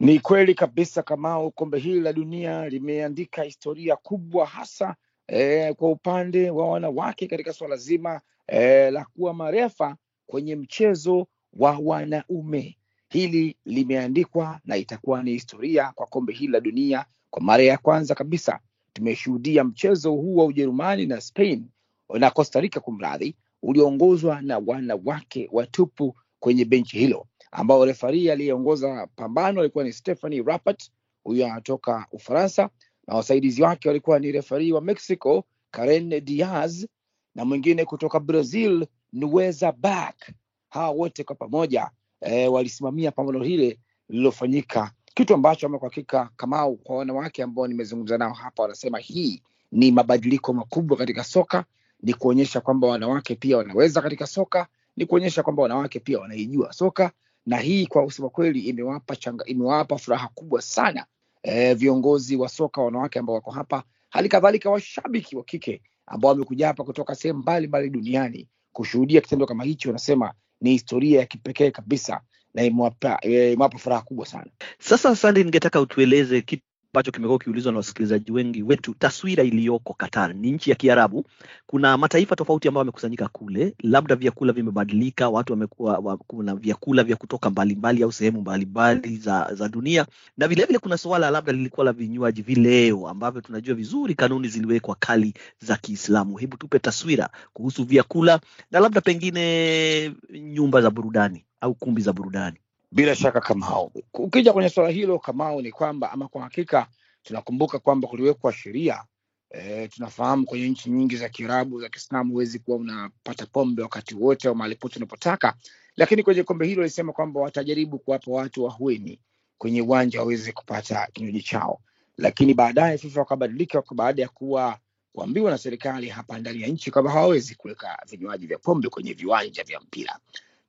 Ni 0.00 0.20
kweli 0.20 0.54
kabisa 0.54 1.02
Kamau, 1.02 1.50
kombe 1.50 1.78
hili 1.78 2.00
la 2.00 2.12
dunia 2.12 2.68
limeandika 2.68 3.42
historia 3.42 3.96
kubwa 3.96 4.46
hasa 4.46 4.96
eh, 5.26 5.74
kwa 5.74 5.90
upande 5.90 6.50
wa 6.50 6.68
wanawake 6.70 7.26
katika 7.26 7.52
swala 7.52 7.76
zima 7.76 8.20
eh, 8.46 8.92
la 8.92 9.04
kuwa 9.04 9.34
marefa 9.34 9.96
kwenye 10.26 10.56
mchezo 10.56 11.26
wa 11.52 11.78
wanaume. 11.82 12.78
Hili 13.08 13.56
limeandikwa 13.64 14.60
na 14.64 14.76
itakuwa 14.76 15.22
ni 15.22 15.30
historia 15.32 15.92
kwa 15.94 16.06
kombe 16.06 16.32
hili 16.32 16.52
la 16.52 16.60
dunia. 16.60 17.06
Kwa 17.30 17.42
mara 17.42 17.62
ya 17.62 17.78
kwanza 17.78 18.14
kabisa 18.14 18.60
tumeshuhudia 18.92 19.64
mchezo 19.64 20.12
huu 20.12 20.36
wa 20.36 20.44
Ujerumani 20.44 21.06
na 21.06 21.20
Spain 21.20 21.68
na 22.14 22.30
Costa 22.30 22.60
Rica, 22.60 22.80
kumradhi, 22.80 23.36
ulioongozwa 23.62 24.42
na 24.42 24.58
wanawake 24.66 25.48
watupu 25.52 26.16
kwenye 26.40 26.64
benchi 26.64 26.98
hilo 26.98 27.26
ambao 27.50 27.84
refari 27.84 28.30
aliyeongoza 28.30 29.06
pambano 29.16 29.60
alikuwa 29.60 29.84
ni 29.84 29.92
Stephanie 29.92 30.42
Rappert, 30.42 30.90
huyu 31.24 31.46
anatoka 31.46 32.06
Ufaransa, 32.12 32.70
na 33.06 33.14
wasaidizi 33.14 33.62
wake 33.62 33.88
walikuwa 33.88 34.18
ni 34.18 34.32
refari 34.32 34.72
wa 34.72 34.80
Mexico 34.80 35.44
Karen 35.70 36.20
Diaz 36.24 36.86
na 37.34 37.44
mwingine 37.44 37.84
kutoka 37.84 38.20
Brazil 38.20 38.86
Nueza 39.12 39.72
Bak. 39.72 40.32
Hawa 40.68 40.90
wote 40.90 41.24
kwa 41.24 41.36
pamoja 41.36 41.90
e, 42.20 42.48
walisimamia 42.48 43.12
pambano 43.12 43.42
hile 43.42 43.78
lililofanyika, 44.08 44.90
kitu 45.16 45.34
ambacho 45.34 45.66
ama 45.66 45.78
kwa 45.78 45.88
hakika 45.88 46.30
Kamau, 46.36 46.76
kwa 46.76 46.96
wanawake 46.96 47.42
ambao 47.42 47.66
nimezungumza 47.66 48.18
nao 48.18 48.32
hapa, 48.32 48.62
wanasema 48.62 48.98
hii 48.98 49.42
ni 49.72 49.92
mabadiliko 49.92 50.52
makubwa 50.52 50.96
katika 50.96 51.24
soka, 51.24 51.64
ni 52.02 52.14
kuonyesha 52.14 52.60
kwamba 52.60 52.88
wanawake 52.88 53.34
pia 53.34 53.56
wanaweza 53.56 54.02
katika 54.02 54.26
soka, 54.26 54.66
ni 54.96 55.06
kuonyesha 55.06 55.42
kwamba 55.42 55.62
wanawake 55.62 56.00
pia 56.00 56.18
wanaijua 56.18 56.72
soka. 56.72 57.10
Na 57.46 57.56
hii 57.56 57.86
kwa 57.86 58.04
kusema 58.04 58.28
kweli 58.28 58.60
imewapa 58.60 59.16
changa, 59.16 59.44
imewapa 59.44 59.98
furaha 59.98 60.28
kubwa 60.34 60.62
sana 60.62 61.06
e, 61.42 61.74
viongozi 61.74 62.36
wa 62.36 62.48
soka 62.48 62.80
wanawake 62.82 63.18
ambao 63.18 63.34
wako 63.34 63.50
hapa, 63.50 63.82
hali 64.10 64.28
kadhalika 64.28 64.70
washabiki 64.70 65.36
wa 65.36 65.44
kike 65.44 65.82
ambao 66.06 66.30
wamekuja 66.30 66.66
hapa 66.66 66.84
kutoka 66.84 67.14
sehemu 67.14 67.38
mbalimbali 67.38 67.90
duniani 67.90 68.48
kushuhudia 68.72 69.20
kitendo 69.20 69.46
kama 69.46 69.64
hichi. 69.64 69.88
Wanasema 69.88 70.34
ni 70.60 70.70
historia 70.70 71.20
ya 71.20 71.26
kipekee 71.26 71.70
kabisa 71.70 72.20
na 72.56 72.62
imewapa 72.64 73.18
e, 73.22 73.52
imewapa 73.52 73.78
furaha 73.78 74.02
kubwa 74.02 74.26
sana. 74.26 74.50
Sasa 74.78 75.16
Sandi, 75.16 75.44
ningetaka 75.44 75.80
utueleze 75.80 76.40
kitu 76.42 76.64
ambacho 76.96 77.10
kimekuwa 77.12 77.38
kiulizwa 77.38 77.72
na 77.72 77.78
wasikilizaji 77.78 78.32
wengi 78.32 78.62
wetu, 78.62 78.94
taswira 78.94 79.44
iliyoko 79.44 79.94
Qatar. 79.94 80.34
Ni 80.34 80.50
nchi 80.52 80.70
ya 80.70 80.76
Kiarabu, 80.76 81.24
kuna 81.66 81.98
mataifa 81.98 82.36
tofauti 82.36 82.68
ambayo 82.68 82.80
yamekusanyika 82.80 83.28
kule, 83.28 83.74
labda 83.82 84.16
vyakula 84.16 84.52
vimebadilika, 84.52 85.28
watu 85.28 85.52
wamekuwa 85.52 85.98
wa, 85.98 86.16
kuna 86.16 86.54
vyakula 86.54 87.04
vya 87.04 87.16
kutoka 87.16 87.50
mbalimbali 87.50 88.02
au 88.02 88.12
sehemu 88.12 88.40
mbalimbali 88.40 89.16
za, 89.16 89.54
za 89.54 89.68
dunia, 89.68 90.06
na 90.36 90.48
vilevile 90.48 90.78
kuna 90.78 90.98
suala 90.98 91.30
labda 91.30 91.52
lilikuwa 91.52 91.84
la 91.86 91.92
vinywaji 91.92 92.42
vileo 92.42 93.08
ambavyo 93.08 93.40
tunajua 93.40 93.74
vizuri 93.74 94.14
kanuni 94.14 94.48
ziliwekwa 94.48 94.96
kali 95.00 95.34
za 95.60 95.76
Kiislamu. 95.76 96.36
Hebu 96.36 96.56
tupe 96.56 96.78
taswira 96.78 97.30
kuhusu 97.52 97.84
vyakula 97.84 98.40
na 98.70 98.80
labda 98.80 99.00
pengine 99.00 100.12
nyumba 100.42 100.82
za 100.82 100.90
burudani 100.90 101.44
au 101.60 101.74
kumbi 101.74 102.02
za 102.02 102.12
burudani. 102.12 102.56
Bila 102.92 103.14
shaka 103.14 103.40
Kamau, 103.40 103.92
ukija 104.14 104.52
kwenye 104.52 104.68
suala 104.68 104.90
hilo 104.90 105.18
Kamau, 105.18 105.62
ni 105.62 105.72
kwamba 105.72 106.12
ama 106.12 106.28
kwa 106.28 106.42
hakika 106.42 106.86
tunakumbuka 107.22 107.78
kwamba 107.78 108.08
kuliwekwa 108.08 108.52
sheria 108.52 109.04
e, 109.50 109.88
tunafahamu 109.88 110.46
kwenye 110.46 110.68
nchi 110.68 110.90
nyingi 110.90 111.16
za 111.16 111.28
Kiarabu 111.28 111.80
za 111.80 111.88
Kiislamu 111.88 112.32
huwezi 112.32 112.58
kuwa 112.58 112.76
unapata 112.76 113.46
pombe 113.46 113.82
wakati 113.82 114.14
wote 114.14 114.48
au 114.48 114.54
mahali 114.54 114.74
pote 114.74 114.96
unapotaka, 114.96 115.54
lakini 115.96 116.22
kwenye 116.22 116.42
kombe 116.42 116.66
hilo 116.66 116.80
walisema 116.80 117.12
kwamba 117.12 117.40
watajaribu 117.40 117.98
kuwapa 117.98 118.30
watu 118.30 118.64
wahueni 118.64 119.20
kwenye 119.58 119.82
uwanja 119.82 120.20
waweze 120.20 120.52
kupata 120.52 121.08
kinywaji 121.12 121.42
chao, 121.42 121.80
lakini 122.18 122.54
baadaye 122.54 122.98
FIFA 122.98 123.20
wakabadilika 123.20 123.82
baada 123.94 124.22
ya 124.22 124.28
kuwa 124.28 124.78
kuambiwa 125.12 125.50
na 125.50 125.58
serikali 125.58 126.08
hapa 126.08 126.38
ndani 126.38 126.62
ya 126.62 126.68
nchi 126.68 126.90
kwamba 126.90 127.10
hawawezi 127.10 127.54
kuweka 127.54 127.98
vinywaji 128.08 128.46
vya 128.46 128.58
pombe 128.58 128.88
kwenye 128.88 129.12
viwanja 129.12 129.64
vya 129.64 129.80
mpira. 129.80 130.18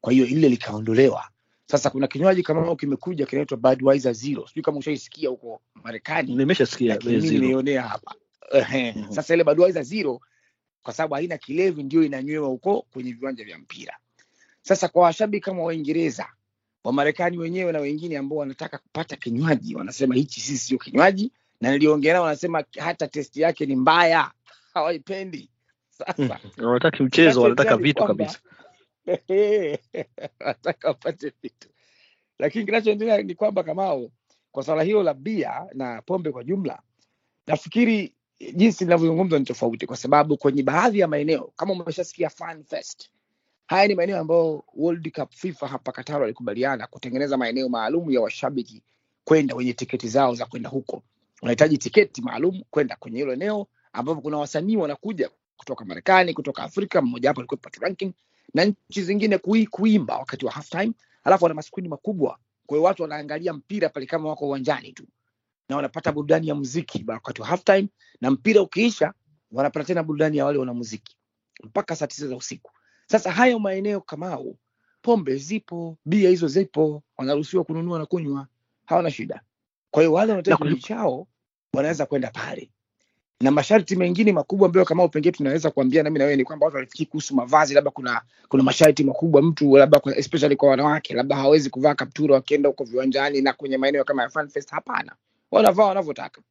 Kwa 0.02 0.14
hiyo 0.14 0.26
ile 0.26 0.50
likaondolewa. 0.50 1.30
Sasa 1.68 1.90
kuna 1.90 2.08
kinywaji 2.08 2.44
kama 2.44 2.76
kimekuja 2.76 3.26
kinaitwa 3.26 3.58
Budweiser 3.58 4.14
Zero, 4.14 4.48
sijui 4.48 4.64
kama 4.64 4.78
ushaisikia 4.78 5.30
huko 5.30 5.62
Marekani. 5.84 6.36
Nimeshasikia 6.36 7.00
mimi 7.06 7.76
hapa. 7.76 8.16
Mhm. 8.54 9.12
Sasa 9.12 9.34
ile 9.34 9.44
Budweiser 9.44 9.84
Zero 9.84 10.22
kwa 10.84 10.94
sababu 10.94 11.14
haina 11.14 11.38
kilevi, 11.38 11.84
ndio 11.84 12.04
inanywewa 12.04 12.48
huko 12.48 12.82
kwenye 12.94 13.14
viwanja 13.14 13.44
vya 13.44 13.58
mpira. 13.58 13.98
Sasa 14.62 14.88
kwa 14.88 15.04
washabiki 15.04 15.46
kama 15.46 15.64
Waingereza, 15.64 16.28
Wamarekani 16.84 17.38
wenyewe 17.38 17.72
na 17.72 17.80
wengine 17.80 18.18
ambao 18.18 18.38
wanataka 18.40 18.78
kupata 18.78 19.16
kinywaji, 19.16 19.76
wanasema 19.76 20.16
hichi 20.16 20.42
sisi 20.42 20.58
sio 20.58 20.78
kinywaji, 20.78 21.32
na 21.62 21.72
niliongea 21.72 22.14
nao, 22.14 22.24
wanasema 22.24 22.64
hata 22.80 23.08
testi 23.08 23.42
yake 23.42 23.66
ni 23.66 23.76
mbaya, 23.76 24.32
hawaipendi. 24.74 25.50
Sasa 25.90 26.40
Wanataka 26.58 27.04
mchezo, 27.04 27.42
wanataka 27.42 27.78
vitu 27.78 28.04
kabisa. 28.06 28.40
wanataka 30.40 30.88
wapate 30.88 31.34
vitu, 31.42 31.70
lakini 32.40 32.66
kinachoendelea 32.66 33.22
ni 33.22 33.36
kwamba 33.36 33.64
Kamao, 33.64 34.12
kwa 34.52 34.64
swala 34.64 34.84
hilo 34.84 35.04
la 35.04 35.14
bia 35.14 35.66
na 35.74 36.02
pombe 36.02 36.32
kwa 36.32 36.44
jumla, 36.44 36.82
nafikiri 37.48 38.14
jinsi 38.54 38.84
linavyozungumzwa 38.84 39.40
ni 39.40 39.46
tofauti, 39.46 39.86
kwa 39.88 39.98
sababu 39.98 40.38
kwenye 40.38 40.64
baadhi 40.64 41.00
ya 41.00 41.08
maeneo 41.08 41.54
kama 41.56 41.74
umeshasikia 41.74 42.30
Fan 42.30 42.64
haya 43.68 43.88
ni 43.88 43.96
maeneo 43.96 44.20
ambayo 44.20 44.64
World 44.74 45.12
Cup 45.12 45.32
FIFA 45.34 45.68
hapa 45.68 45.92
Qatar 45.92 46.22
walikubaliana 46.22 46.88
kutengeneza 46.88 47.38
maeneo 47.38 47.70
maalum 47.70 48.12
ya 48.12 48.22
washabiki 48.22 48.84
kwenda 49.24 49.56
wenye 49.56 49.74
tiketi 49.74 50.08
zao 50.08 50.36
za 50.36 50.46
kwenda 50.46 50.70
huko. 50.70 51.04
Unahitaji 51.42 51.78
tiketi 51.78 52.22
maalum 52.22 52.64
kwenda 52.70 52.96
kwenye 52.96 53.20
hilo 53.20 53.34
eneo 53.34 53.68
ambapo 53.94 54.22
kuna 54.22 54.38
wasanii 54.38 54.78
wanakuja 54.78 55.30
kutoka 55.58 55.86
Marekani, 55.86 56.34
kutoka 56.34 56.64
Afrika, 56.64 57.02
mmoja 57.02 57.30
wapo 57.30 57.42
alikuwa 57.42 57.60
Ranking 57.82 58.14
na 58.54 58.66
nchi 58.66 59.02
zingine 59.04 59.38
kui, 59.38 59.68
kuimba 59.68 60.18
wakati 60.18 60.46
wa 60.46 60.52
halftime, 60.52 60.94
alafu 61.24 61.44
wana 61.46 61.56
maskrini 61.56 61.90
makubwa, 61.90 62.40
kwa 62.66 62.78
hiyo 62.78 62.84
watu 62.88 63.02
wanaangalia 63.02 63.54
mpira 63.54 63.90
pale 63.90 64.06
kama 64.06 64.30
wako 64.30 64.46
uwanjani 64.48 64.94
tu, 64.94 65.08
na 65.70 65.76
wanapata 65.76 66.12
burudani 66.12 66.48
ya 66.48 66.56
muziki 66.56 67.04
wakati 67.08 67.42
wa 67.42 67.48
halftime, 67.48 67.88
na 68.22 68.32
mpira 68.32 68.62
ukiisha 68.62 69.14
wanapata 69.52 69.86
tena 69.86 70.04
burudani 70.04 70.38
ya 70.38 70.46
wale 70.46 70.60
wanamuziki 70.60 71.18
mpaka 71.64 71.96
saa 71.96 72.08
tisa 72.08 72.28
za 72.28 72.36
usiku. 72.36 72.72
Sasa 73.08 73.32
hayo 73.32 73.60
maeneo 73.60 74.02
Kamau, 74.02 74.58
pombe 75.02 75.36
zipo, 75.36 75.98
bia 76.06 76.30
hizo 76.30 76.48
zipo, 76.48 77.04
wanaruhusiwa 77.18 77.64
kununua 77.64 78.00
na 78.00 78.06
kunywa, 78.06 78.48
hawana 78.86 79.12
shida. 79.12 79.42
Kwa 79.92 80.02
hiyo 80.04 80.14
wale 80.14 80.32
wanataka 80.32 80.58
kinywaji 80.58 80.82
chao 80.82 81.28
wanaweza 81.74 82.06
kwenda 82.06 82.32
pale 82.32 82.72
na 83.42 83.52
masharti 83.52 83.96
mengine 83.96 84.32
makubwa 84.32 84.66
ambayo 84.68 84.86
kama 84.86 85.08
pengine 85.08 85.32
tunaweza 85.32 85.72
kuambia 85.72 86.04
nami 86.04 86.20
na 86.20 86.26
wewe 86.26 86.36
ni 86.38 86.44
kwamba 86.44 86.66
watu 86.66 86.76
walifikiri 86.76 87.06
kuhusu 87.10 87.36
mavazi, 87.36 87.74
labda 87.74 87.92
kuna 87.92 88.22
kuna 88.50 88.64
masharti 88.64 89.04
makubwa 89.04 89.42
mtu 89.42 89.78
labda 89.78 90.00
kwa, 90.00 90.16
especially 90.18 90.56
kwa 90.56 90.70
wanawake, 90.70 91.14
labda 91.14 91.36
hawezi 91.36 91.70
kuvaa 91.70 91.96
kaptura 91.96 92.36
wakienda 92.36 92.70
huko 92.70 92.84
viwanjani 92.84 93.42
na 93.42 93.54
kwenye 93.54 93.78
maeneo 93.78 94.04
kama 94.04 94.24
ya 94.24 94.30
Fan 94.30 94.48
Fest. 94.50 94.70
Hapana, 94.72 95.16
wanavaa 95.52 95.86
wanavyotaka. 95.86 96.42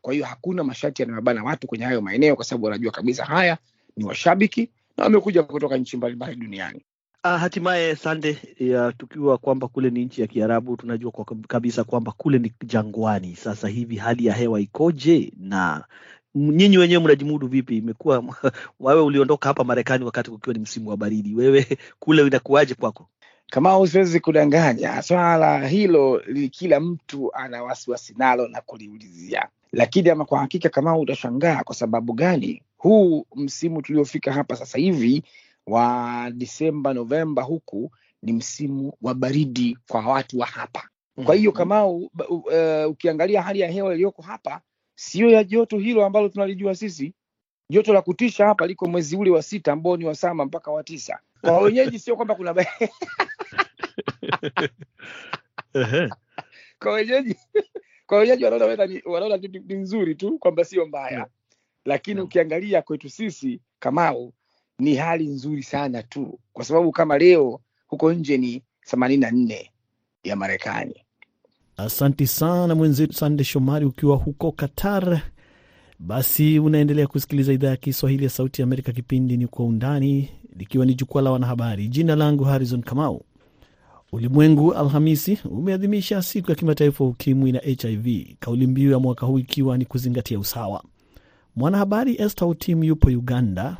Kwa 0.00 0.12
hiyo 0.12 0.26
hakuna 0.26 0.64
masharti 0.64 1.02
yanayobana 1.02 1.44
watu 1.44 1.66
kwenye 1.66 1.84
hayo 1.84 2.00
maeneo, 2.00 2.36
kwa 2.36 2.44
sababu 2.44 2.64
wanajua 2.64 2.92
kabisa 2.92 3.24
haya 3.24 3.58
ni 3.96 4.04
washabiki 4.04 4.70
na 4.96 5.04
wamekuja 5.04 5.42
kutoka 5.42 5.76
nchi 5.76 5.96
mbalimbali 5.96 6.36
duniani. 6.36 6.82
Ah, 7.22 7.38
hatimaye 7.38 7.96
Sande, 7.96 8.38
ya 8.58 8.92
tukiwa 8.92 9.38
kwamba 9.38 9.68
kule 9.68 9.90
ni 9.90 10.04
nchi 10.04 10.20
ya 10.20 10.26
Kiarabu, 10.26 10.76
tunajua 10.76 11.10
kwa 11.10 11.24
kabisa 11.48 11.84
kwamba 11.84 12.12
kule 12.12 12.38
ni 12.38 12.52
jangwani. 12.64 13.36
Sasa 13.36 13.68
hivi 13.68 13.96
hali 13.96 14.26
ya 14.26 14.34
hewa 14.34 14.60
ikoje, 14.60 15.32
na 15.36 15.84
nyinyi 16.36 16.78
wenyewe 16.78 17.02
mnajimudu 17.04 17.46
vipi? 17.46 17.76
Imekuwa 17.76 18.24
wawe 18.80 19.00
uliondoka 19.02 19.48
hapa 19.48 19.64
Marekani 19.64 20.04
wakati 20.04 20.30
ukiwa 20.30 20.54
ni 20.54 20.60
msimu 20.60 20.90
wa 20.90 20.96
baridi, 20.96 21.34
wewe 21.34 21.66
kule 22.00 22.26
inakuwaje 22.26 22.74
kwako? 22.74 23.08
Kama 23.50 23.86
siwezi 23.86 24.20
kudanganya 24.20 25.02
swala 25.02 25.68
hilo, 25.68 26.22
kila 26.50 26.80
mtu 26.80 27.34
ana 27.34 27.62
wasiwasi 27.62 28.14
nalo 28.18 28.48
na 28.48 28.60
kuliulizia, 28.60 29.48
lakini 29.72 30.10
ama 30.10 30.24
kwa 30.24 30.38
hakika, 30.40 30.68
kama 30.68 30.98
utashangaa 30.98 31.62
kwa 31.64 31.74
sababu 31.74 32.12
gani, 32.12 32.62
huu 32.78 33.26
msimu 33.36 33.82
tuliofika 33.82 34.32
hapa 34.32 34.56
sasa 34.56 34.78
hivi 34.78 35.22
wa 35.66 36.30
Disemba 36.34 36.94
Novemba, 36.94 37.42
huku 37.42 37.90
ni 38.22 38.32
msimu 38.32 38.92
wa 39.02 39.14
baridi 39.14 39.78
kwa 39.88 40.00
watu 40.06 40.38
wa 40.38 40.46
hapa, 40.46 40.88
Kwa 41.24 41.34
hiyo 41.34 41.52
Kamau, 41.52 42.10
uh, 42.28 42.90
ukiangalia 42.90 43.42
hali 43.42 43.60
ya 43.60 43.70
hewa 43.70 43.94
iliyoko 43.94 44.22
hapa 44.22 44.60
sio 44.96 45.30
ya 45.30 45.44
joto 45.44 45.78
hilo 45.78 46.04
ambalo 46.06 46.28
tunalijua 46.28 46.74
sisi. 46.74 47.14
Joto 47.70 47.92
la 47.92 48.02
kutisha 48.02 48.46
hapa 48.46 48.66
liko 48.66 48.86
mwezi 48.88 49.16
ule 49.16 49.30
wa 49.30 49.42
sita 49.42 49.72
ambao 49.72 49.96
ni 49.96 50.04
wa 50.04 50.14
saba 50.14 50.44
mpaka 50.44 50.70
wa 50.70 50.84
tisa. 50.84 51.18
Kwa 51.40 51.58
wenyeji 51.60 51.98
sio 51.98 52.16
kwamba 52.16 52.34
kuna 52.34 52.54
kwa 56.78 56.92
wenyeji 56.92 57.36
kwa 58.06 58.18
wenyeji 58.18 58.44
wanaona 58.44 58.86
ni 58.86 59.02
wanaona 59.04 59.36
ni 59.36 59.74
nzuri 59.74 60.14
tu 60.14 60.38
kwamba 60.38 60.64
sio 60.64 60.86
mbaya, 60.86 61.26
lakini 61.84 62.20
ukiangalia 62.20 62.82
kwetu 62.82 63.10
sisi 63.10 63.60
Kamau 63.78 64.32
ni 64.78 64.94
hali 64.96 65.26
nzuri 65.26 65.62
sana 65.62 66.02
tu, 66.02 66.38
kwa 66.52 66.64
sababu 66.64 66.92
kama 66.92 67.18
leo 67.18 67.60
huko 67.86 68.12
nje 68.12 68.36
ni 68.38 68.62
themanini 68.84 69.20
na 69.20 69.30
nne 69.30 69.70
ya 70.24 70.36
Marekani. 70.36 71.05
Asanti 71.76 72.26
sana 72.26 72.74
mwenzetu 72.74 73.12
Sande 73.12 73.44
Shomari 73.44 73.84
ukiwa 73.86 74.16
huko 74.16 74.52
Qatar. 74.52 75.20
Basi 75.98 76.58
unaendelea 76.58 77.06
kusikiliza 77.06 77.52
idhaa 77.52 77.68
ya 77.68 77.76
Kiswahili 77.76 78.24
ya 78.24 78.30
Sauti 78.30 78.60
ya 78.62 78.66
Amerika. 78.66 78.92
Kipindi 78.92 79.36
ni 79.36 79.46
Kwa 79.46 79.64
Undani, 79.64 80.28
likiwa 80.56 80.86
ni 80.86 80.94
jukwaa 80.94 81.22
la 81.22 81.30
wanahabari. 81.30 81.88
Jina 81.88 82.16
langu 82.16 82.44
Harrison 82.44 82.82
Kamau. 82.82 83.22
Ulimwengu 84.12 84.74
Alhamisi 84.74 85.38
umeadhimisha 85.44 86.22
siku 86.22 86.50
ya 86.50 86.56
kimataifa 86.56 87.04
ya 87.04 87.10
ukimwi 87.10 87.52
na 87.52 87.58
HIV, 87.58 88.26
kauli 88.40 88.66
mbiu 88.66 88.90
ya 88.92 88.98
mwaka 88.98 89.26
huu 89.26 89.38
ikiwa 89.38 89.78
ni 89.78 89.84
kuzingatia 89.84 90.38
usawa. 90.38 90.84
Mwanahabari 91.56 92.16
Esther 92.22 92.48
Otim 92.48 92.84
yupo 92.84 93.08
Uganda, 93.08 93.76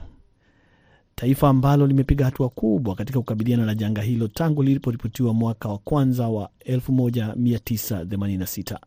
taifa 1.16 1.48
ambalo 1.48 1.86
limepiga 1.86 2.24
hatua 2.24 2.48
kubwa 2.48 2.94
katika 2.94 3.18
kukabiliana 3.18 3.66
na 3.66 3.74
janga 3.74 4.02
hilo 4.02 4.28
tangu 4.28 4.62
liliporipotiwa 4.62 5.34
mwaka 5.34 5.68
wa 5.68 5.78
kwanza 5.78 6.28
wa 6.28 6.48
1986. 6.66 8.78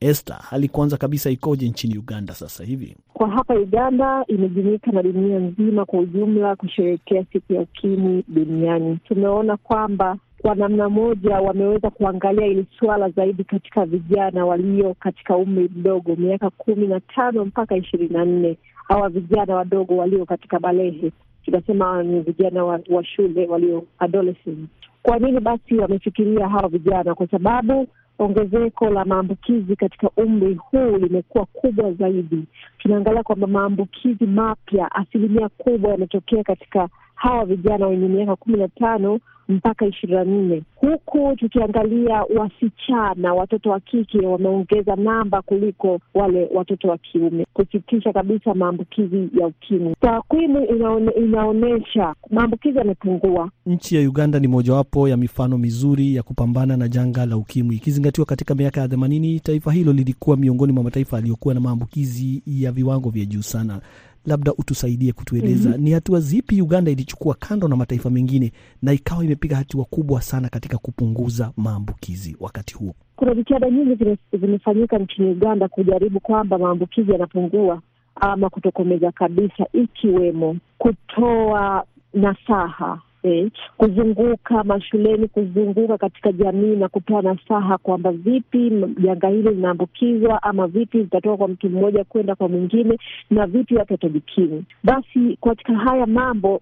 Esther, 0.00 0.36
hali 0.50 0.68
kwanza 0.68 0.96
kabisa 0.96 1.30
ikoje 1.30 1.68
nchini 1.68 1.98
Uganda 1.98 2.34
sasa 2.34 2.64
hivi? 2.64 2.96
Kwa 3.12 3.28
hapa 3.30 3.54
Uganda 3.54 4.24
imejumuika 4.28 4.92
na 4.92 5.02
dunia 5.02 5.38
nzima 5.38 5.84
kwa 5.84 5.98
ujumla 6.00 6.56
kusherehekea 6.56 7.24
siku 7.32 7.52
ya 7.52 7.60
ukimwi 7.60 8.24
duniani. 8.28 8.98
Tumeona 9.08 9.56
kwamba 9.56 10.16
kwa 10.42 10.54
namna 10.54 10.88
moja 10.88 11.40
wameweza 11.40 11.90
kuangalia 11.90 12.46
ili 12.46 12.66
suala 12.78 13.08
zaidi 13.10 13.44
katika 13.44 13.86
vijana 13.86 14.46
walio 14.46 14.94
katika 14.94 15.36
umri 15.36 15.70
mdogo, 15.76 16.16
miaka 16.16 16.50
kumi 16.50 16.86
na 16.86 17.00
tano 17.00 17.44
mpaka 17.44 17.76
ishirini 17.76 18.12
na 18.12 18.24
nne 18.24 18.56
hawa 18.88 19.08
vijana 19.08 19.54
wadogo 19.56 19.96
walio 19.96 20.26
katika 20.26 20.60
balehe, 20.60 21.12
tunasema 21.44 22.02
ni 22.02 22.20
vijana 22.20 22.64
wa, 22.64 22.80
wa 22.90 23.04
shule 23.04 23.46
walio 23.46 23.84
adolescent. 23.98 24.68
Kwa 25.02 25.18
nini 25.18 25.40
basi 25.40 25.74
wamefikiria 25.74 26.48
hawa 26.48 26.68
vijana? 26.68 27.14
Kwa 27.14 27.26
sababu 27.28 27.86
ongezeko 28.18 28.90
la 28.90 29.04
maambukizi 29.04 29.76
katika 29.76 30.10
umri 30.16 30.54
huu 30.54 30.96
limekuwa 30.98 31.46
kubwa 31.46 31.92
zaidi. 31.92 32.44
Tunaangalia 32.78 33.22
kwamba 33.22 33.46
maambukizi 33.46 34.26
mapya 34.26 34.92
asilimia 34.92 35.48
kubwa 35.48 35.90
yametokea 35.90 36.42
katika 36.44 36.88
hawa 37.14 37.44
vijana 37.44 37.86
wenye 37.86 38.08
miaka 38.08 38.36
kumi 38.36 38.58
na 38.58 38.68
tano 38.68 39.20
mpaka 39.48 39.86
ishirini 39.86 40.18
na 40.18 40.24
nne 40.24 40.62
huku 40.76 41.36
tukiangalia 41.36 42.22
wasichana, 42.36 43.34
watoto 43.34 43.70
wa 43.70 43.80
kike 43.80 44.18
wameongeza 44.26 44.96
namba 44.96 45.42
kuliko 45.42 46.00
wale 46.14 46.48
watoto 46.54 46.88
wa 46.88 46.98
kiume, 46.98 47.46
kusitisha 47.54 48.12
kabisa 48.12 48.54
maambukizi 48.54 49.28
ya 49.40 49.46
ukimwi. 49.46 49.94
Takwimu 50.00 50.64
inaone, 50.66 51.12
inaonyesha 51.12 52.14
maambukizi 52.30 52.78
yamepungua. 52.78 53.50
Nchi 53.66 53.96
ya 53.96 54.08
Uganda 54.08 54.38
ni 54.38 54.48
mojawapo 54.48 55.08
ya 55.08 55.16
mifano 55.16 55.58
mizuri 55.58 56.14
ya 56.14 56.22
kupambana 56.22 56.76
na 56.76 56.88
janga 56.88 57.26
la 57.26 57.36
ukimwi, 57.36 57.76
ikizingatiwa 57.76 58.26
katika 58.26 58.54
miaka 58.54 58.80
ya 58.80 58.88
themanini 58.88 59.40
taifa 59.40 59.72
hilo 59.72 59.92
lilikuwa 59.92 60.36
miongoni 60.36 60.72
mwa 60.72 60.84
mataifa 60.84 61.16
yaliyokuwa 61.16 61.54
na 61.54 61.60
maambukizi 61.60 62.42
ya 62.46 62.72
viwango 62.72 63.10
vya 63.10 63.24
juu 63.24 63.42
sana. 63.42 63.80
Labda 64.26 64.52
utusaidie 64.54 65.12
kutueleza 65.12 65.68
mm 65.68 65.74
-hmm. 65.74 65.80
ni 65.80 65.90
hatua 65.92 66.20
zipi 66.20 66.62
Uganda 66.62 66.90
ilichukua 66.90 67.34
kando 67.34 67.68
na 67.68 67.76
mataifa 67.76 68.10
mengine 68.10 68.52
na 68.82 68.92
ikawa 68.92 69.24
imepiga 69.24 69.56
hatua 69.56 69.84
kubwa 69.84 70.22
sana 70.22 70.48
katika 70.48 70.78
kupunguza 70.78 71.52
maambukizi 71.56 72.36
wakati 72.40 72.74
huo? 72.74 72.94
Kuna 73.16 73.34
jitihada 73.34 73.70
nyingi 73.70 74.16
zimefanyika 74.32 74.98
nchini 74.98 75.30
Uganda 75.30 75.68
kujaribu 75.68 76.20
kwamba 76.20 76.58
maambukizi 76.58 77.12
yanapungua 77.12 77.82
ama 78.14 78.50
kutokomeza 78.50 79.12
kabisa, 79.12 79.66
ikiwemo 79.72 80.56
kutoa 80.78 81.84
nasaha 82.14 83.00
Eh, 83.24 83.50
kuzunguka 83.76 84.64
mashuleni, 84.64 85.28
kuzunguka 85.28 85.98
katika 85.98 86.32
jamii 86.32 86.76
na 86.76 86.88
kutoa 86.88 87.22
nasaha 87.22 87.78
kwamba 87.78 88.12
vipi 88.12 88.70
janga 88.98 89.28
hili 89.28 89.50
linaambukizwa 89.50 90.42
ama 90.42 90.66
vipi 90.66 90.98
litatoka 90.98 91.36
kwa 91.36 91.48
mtu 91.48 91.70
mmoja 91.70 92.04
kwenda 92.04 92.34
kwa 92.34 92.48
mwingine 92.48 92.98
na 93.30 93.46
vipi 93.46 93.74
watu 93.76 93.92
watajikimu. 93.92 94.64
Basi 94.84 95.38
katika 95.42 95.74
haya 95.74 96.06
mambo 96.06 96.60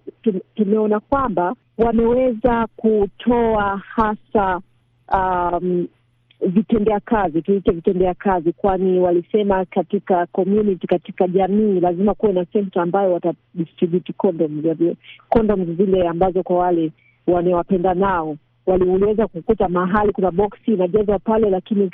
tumeona 0.55 0.99
kwamba 0.99 1.55
wameweza 1.77 2.67
kutoa 2.75 3.77
hasa 3.95 4.61
um, 5.13 5.87
vitendea 6.47 6.99
kazi, 6.99 7.41
tuite 7.41 7.71
vitendea 7.71 8.13
kazi, 8.13 8.51
kwani 8.53 8.99
walisema 8.99 9.65
katika 9.65 10.25
community, 10.25 10.87
katika 10.87 11.27
jamii 11.27 11.79
lazima 11.79 12.13
kuwe 12.13 12.33
na 12.33 12.45
senta 12.45 12.81
ambayo 12.81 13.13
watadistributi 13.13 14.13
condoms, 14.13 14.65
condoms 15.29 15.69
zile 15.77 16.07
ambazo 16.07 16.43
kwa 16.43 16.57
wale 16.57 16.91
wanawapenda 17.27 17.93
nao 17.93 18.37
waliweza 18.65 19.27
kukuta 19.27 19.69
mahali 19.69 20.11
kuna 20.13 20.31
boksi 20.31 20.73
inajazwa 20.73 21.19
pale, 21.19 21.49
lakini 21.49 21.91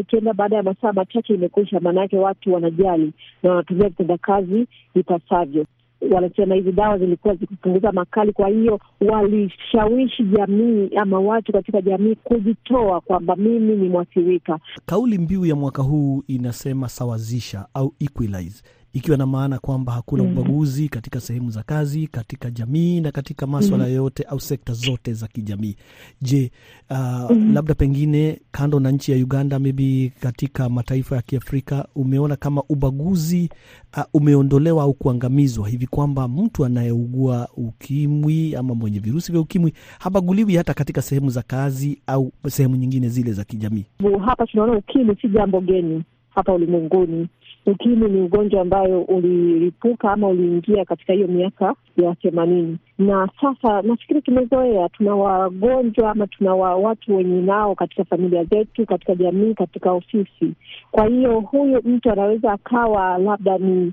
ukienda 0.00 0.32
baada 0.34 0.56
ya 0.56 0.62
masaa 0.62 0.92
machache 0.92 1.34
imekwisha. 1.34 1.80
Maanayake 1.80 2.18
watu 2.18 2.52
wanajali 2.54 3.12
na 3.42 3.50
wanatumia 3.50 3.88
vitendea 3.88 4.18
kazi 4.18 4.66
ipasavyo. 4.94 5.66
Wanasema 6.10 6.54
hizi 6.54 6.72
dawa 6.72 6.98
zilikuwa 6.98 7.34
zikipunguza 7.34 7.92
makali, 7.92 8.32
kwa 8.32 8.48
hiyo 8.48 8.80
walishawishi 9.00 10.22
jamii 10.24 10.90
ama 10.96 11.20
watu 11.20 11.52
katika 11.52 11.80
jamii 11.82 12.14
kujitoa 12.14 13.00
kwamba 13.00 13.36
mimi 13.36 13.76
ni 13.76 13.88
mwathirika. 13.88 14.58
Kauli 14.86 15.18
mbiu 15.18 15.46
ya 15.46 15.54
mwaka 15.56 15.82
huu 15.82 16.22
inasema 16.26 16.88
sawazisha 16.88 17.66
au 17.74 17.94
equalize, 18.00 18.62
ikiwa 18.96 19.16
na 19.16 19.26
maana 19.26 19.58
kwamba 19.58 19.92
hakuna 19.92 20.22
mm 20.24 20.30
ubaguzi 20.32 20.88
katika 20.88 21.20
sehemu 21.20 21.50
za 21.50 21.62
kazi, 21.62 22.06
katika 22.06 22.50
jamii 22.50 23.00
na 23.00 23.12
katika 23.12 23.46
maswala 23.46 23.84
mm 23.84 23.90
-hmm. 23.90 23.94
yote 23.94 24.22
au 24.22 24.40
sekta 24.40 24.72
zote 24.72 25.12
za 25.12 25.26
kijamii. 25.26 25.76
Je, 26.22 26.50
uh, 26.90 27.30
mm 27.30 27.54
labda 27.54 27.74
pengine 27.74 28.40
kando 28.50 28.80
na 28.80 28.90
nchi 28.90 29.12
ya 29.12 29.18
Uganda, 29.18 29.58
maybe 29.58 30.12
katika 30.20 30.68
mataifa 30.68 31.16
ya 31.16 31.22
Kiafrika 31.22 31.88
umeona 31.94 32.36
kama 32.36 32.62
ubaguzi 32.68 33.50
uh, 33.96 34.02
umeondolewa 34.14 34.82
au 34.82 34.94
kuangamizwa 34.94 35.68
hivi 35.68 35.86
kwamba 35.86 36.28
mtu 36.28 36.64
anayeugua 36.64 37.48
ukimwi 37.56 38.56
ama 38.56 38.74
mwenye 38.74 38.98
virusi 38.98 39.32
vya 39.32 39.40
ukimwi 39.40 39.72
habaguliwi 39.98 40.56
hata 40.56 40.74
katika 40.74 41.02
sehemu 41.02 41.30
za 41.30 41.42
kazi 41.42 42.02
au 42.06 42.32
sehemu 42.48 42.76
nyingine 42.76 43.08
zile 43.08 43.32
za 43.32 43.44
kijamii. 43.44 43.84
Hapa 44.26 44.46
tunaona 44.46 44.72
ukimwi 44.78 45.16
si 45.22 45.28
jambo 45.28 45.60
geni 45.60 46.02
hapa 46.36 46.52
ulimwenguni. 46.52 47.28
Ukimwi 47.66 48.08
ni 48.10 48.20
ugonjwa 48.20 48.60
ambayo 48.62 49.02
ulilipuka 49.02 50.12
ama 50.12 50.28
uliingia 50.28 50.84
katika 50.84 51.12
hiyo 51.12 51.28
miaka 51.28 51.74
ya 51.96 52.14
themanini, 52.14 52.78
na 52.98 53.28
sasa 53.40 53.82
nafikiri 53.82 54.22
tumezoea. 54.22 54.88
Tuna 54.88 55.14
wagonjwa 55.14 56.10
ama 56.10 56.26
tuna 56.26 56.54
wa 56.54 56.74
watu 56.76 57.16
wenye 57.16 57.40
nao 57.42 57.74
katika 57.74 58.04
familia 58.04 58.44
zetu, 58.44 58.86
katika 58.86 59.14
jamii, 59.14 59.54
katika 59.54 59.92
ofisi. 59.92 60.52
Kwa 60.90 61.06
hiyo 61.06 61.40
huyu 61.40 61.80
mtu 61.84 62.10
anaweza 62.12 62.52
akawa 62.52 63.18
labda 63.18 63.58
ni 63.58 63.92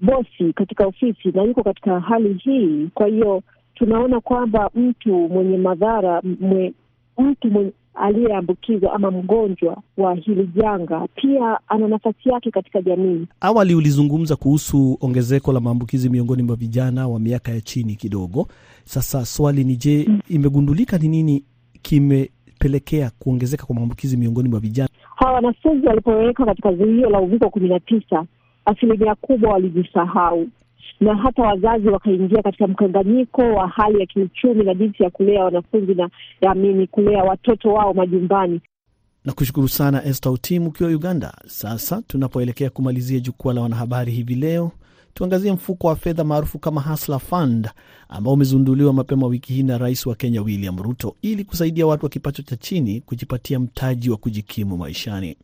bosi 0.00 0.52
katika 0.54 0.86
ofisi 0.86 1.30
na 1.34 1.42
yuko 1.42 1.62
katika 1.62 2.00
hali 2.00 2.32
hii. 2.34 2.88
Kwa 2.94 3.06
hiyo 3.06 3.42
tunaona 3.74 4.20
kwamba 4.20 4.70
mtu 4.74 5.12
mwenye 5.28 5.56
madhara 5.58 6.22
mwe, 6.40 6.72
mtu 7.18 7.50
mwenye 7.50 7.72
aliyeambukizwa 7.94 8.92
ama 8.94 9.10
mgonjwa 9.10 9.76
wa 9.96 10.14
hili 10.14 10.50
janga 10.56 11.08
pia 11.14 11.58
ana 11.68 11.88
nafasi 11.88 12.28
yake 12.28 12.50
katika 12.50 12.82
jamii. 12.82 13.26
Awali 13.40 13.74
ulizungumza 13.74 14.36
kuhusu 14.36 14.98
ongezeko 15.00 15.52
la 15.52 15.60
maambukizi 15.60 16.08
miongoni 16.10 16.42
mwa 16.42 16.56
vijana 16.56 17.08
wa 17.08 17.20
miaka 17.20 17.52
ya 17.52 17.60
chini 17.60 17.94
kidogo. 17.94 18.46
Sasa 18.84 19.24
swali 19.24 19.64
ni 19.64 19.76
je, 19.76 20.04
mm, 20.08 20.20
imegundulika 20.28 20.98
ni 20.98 21.08
nini 21.08 21.44
kimepelekea 21.82 23.10
kuongezeka 23.18 23.66
kwa 23.66 23.74
maambukizi 23.74 24.16
miongoni 24.16 24.48
mwa 24.48 24.60
vijana 24.60 24.88
hawa? 25.16 25.32
Wanafunzi 25.34 25.86
walipowekwa 25.86 26.46
katika 26.46 26.72
zuio 26.72 27.10
la 27.10 27.20
uviko 27.20 27.50
kumi 27.50 27.68
na 27.68 27.80
tisa, 27.80 28.24
asilimia 28.64 29.14
kubwa 29.14 29.52
walijisahau 29.52 30.46
na 31.00 31.16
hata 31.16 31.42
wazazi 31.42 31.88
wakaingia 31.88 32.42
katika 32.42 32.66
mkanganyiko 32.66 33.42
wa 33.42 33.68
hali 33.68 34.00
ya 34.00 34.06
kiuchumi 34.06 34.64
na 34.64 34.74
jinsi 34.74 35.02
ya 35.02 35.10
kulea 35.10 35.44
wanafunzi 35.44 35.94
na 35.94 36.10
amini 36.50 36.86
kulea 36.86 37.24
watoto 37.24 37.68
wao 37.72 37.94
majumbani. 37.94 38.60
Na 39.24 39.32
kushukuru 39.32 39.68
sana 39.68 40.04
Esther 40.04 40.32
Utim 40.32 40.66
ukiwa 40.66 40.90
Uganda. 40.90 41.34
Sasa 41.46 42.02
tunapoelekea 42.06 42.70
kumalizia 42.70 43.20
jukwaa 43.20 43.52
la 43.52 43.60
wanahabari 43.60 44.12
hivi 44.12 44.34
leo, 44.34 44.70
tuangazie 45.14 45.52
mfuko 45.52 45.86
wa 45.86 45.96
fedha 45.96 46.24
maarufu 46.24 46.58
kama 46.58 46.80
Hustler 46.80 47.18
Fund 47.20 47.68
ambao 48.08 48.32
umezunduliwa 48.34 48.92
mapema 48.92 49.26
wiki 49.26 49.52
hii 49.52 49.62
na 49.62 49.78
rais 49.78 50.06
wa 50.06 50.14
Kenya 50.14 50.42
William 50.42 50.82
Ruto 50.82 51.16
ili 51.22 51.44
kusaidia 51.44 51.86
watu 51.86 52.06
wa 52.06 52.10
kipato 52.10 52.42
cha 52.42 52.56
chini 52.56 53.00
kujipatia 53.00 53.60
mtaji 53.60 54.10
wa 54.10 54.16
kujikimu 54.16 54.76
maishani. 54.76 55.36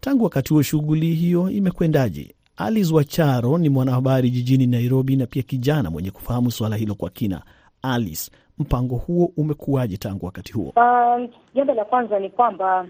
Tangu 0.00 0.24
wakati 0.24 0.52
huo, 0.52 0.62
shughuli 0.62 1.14
hiyo 1.14 1.50
imekwendaje? 1.50 2.34
Alice 2.58 2.94
Wacharo 2.94 3.58
ni 3.58 3.68
mwanahabari 3.68 4.30
jijini 4.30 4.66
Nairobi 4.66 5.16
na 5.16 5.26
pia 5.26 5.42
kijana 5.42 5.90
mwenye 5.90 6.10
kufahamu 6.10 6.50
suala 6.50 6.76
hilo 6.76 6.94
kwa 6.94 7.10
kina. 7.10 7.42
Alice, 7.82 8.30
mpango 8.58 8.96
huo 8.96 9.32
umekuwaje 9.36 9.96
tangu 9.96 10.26
wakati 10.26 10.52
huo? 10.52 10.72
Jambo 11.54 11.72
um, 11.72 11.78
la 11.78 11.84
kwanza 11.84 12.18
ni 12.18 12.30
kwamba 12.30 12.86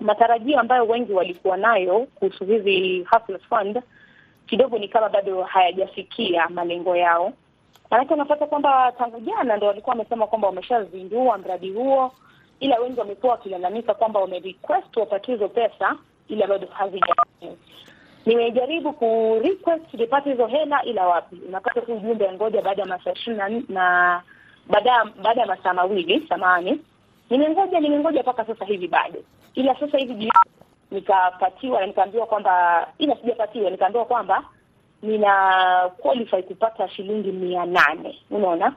matarajio 0.00 0.60
ambayo 0.60 0.86
wengi 0.86 1.12
walikuwa 1.12 1.56
nayo 1.56 2.06
kuhusu 2.14 2.44
hizi 2.44 3.02
Hustlers 3.10 3.42
Fund 3.48 3.82
kidogo 4.46 4.78
ni 4.78 4.88
kama 4.88 5.08
bado 5.08 5.42
hayajafikia 5.42 6.48
malengo 6.48 6.96
yao. 6.96 7.32
Maanake 7.90 8.14
unapata 8.14 8.46
kwamba 8.46 8.92
tangu 8.98 9.20
jana 9.20 9.56
ndo 9.56 9.66
walikuwa 9.66 9.96
wamesema 9.96 10.26
kwamba 10.26 10.48
wameshazindua 10.48 11.38
mradi 11.38 11.70
huo, 11.70 12.12
ila 12.60 12.78
wengi 12.80 13.00
wamekuwa 13.00 13.32
wakilalamika 13.32 13.94
kwamba 13.94 14.20
wamerequest 14.20 14.96
wapatie 14.96 15.34
hizo 15.34 15.48
pesa, 15.48 15.96
ila 16.28 16.46
bado 16.46 16.66
hazija. 16.66 17.14
Nimejaribu 18.26 18.92
ku 18.92 19.38
request 19.42 19.94
nipate 19.94 20.30
hizo 20.30 20.46
hela, 20.46 20.84
ila 20.84 21.06
wapi, 21.08 21.36
unapata 21.48 21.80
tu 21.80 21.92
ujumbe 21.94 22.32
ngoja 22.32 22.62
baada 22.62 22.82
ya 22.82 22.88
masaa 22.88 23.12
ishirini 23.12 23.64
na 23.68 24.22
baada 24.68 25.04
baada 25.22 25.40
ya 25.40 25.46
masaa 25.46 25.72
mawili 25.74 26.26
Samahani, 26.28 26.80
Nimengoja 27.30 27.80
nimengoja 27.80 28.22
mpaka 28.22 28.44
sasa 28.46 28.64
hivi 28.64 28.88
bado, 28.88 29.22
ila 29.54 29.80
sasa 29.80 29.98
hivi 29.98 30.30
nikapatiwa 30.90 31.80
na 31.80 31.86
nikaambiwa 31.86 32.26
kwamba, 32.26 32.86
ila 32.98 33.16
sijapatiwa, 33.16 33.70
nikaambiwa 33.70 34.04
kwamba 34.04 34.44
nina 35.02 35.90
qualify 35.98 36.42
kupata 36.42 36.88
shilingi 36.88 37.32
mia 37.32 37.66
nane. 37.66 38.18
Unaona, 38.30 38.74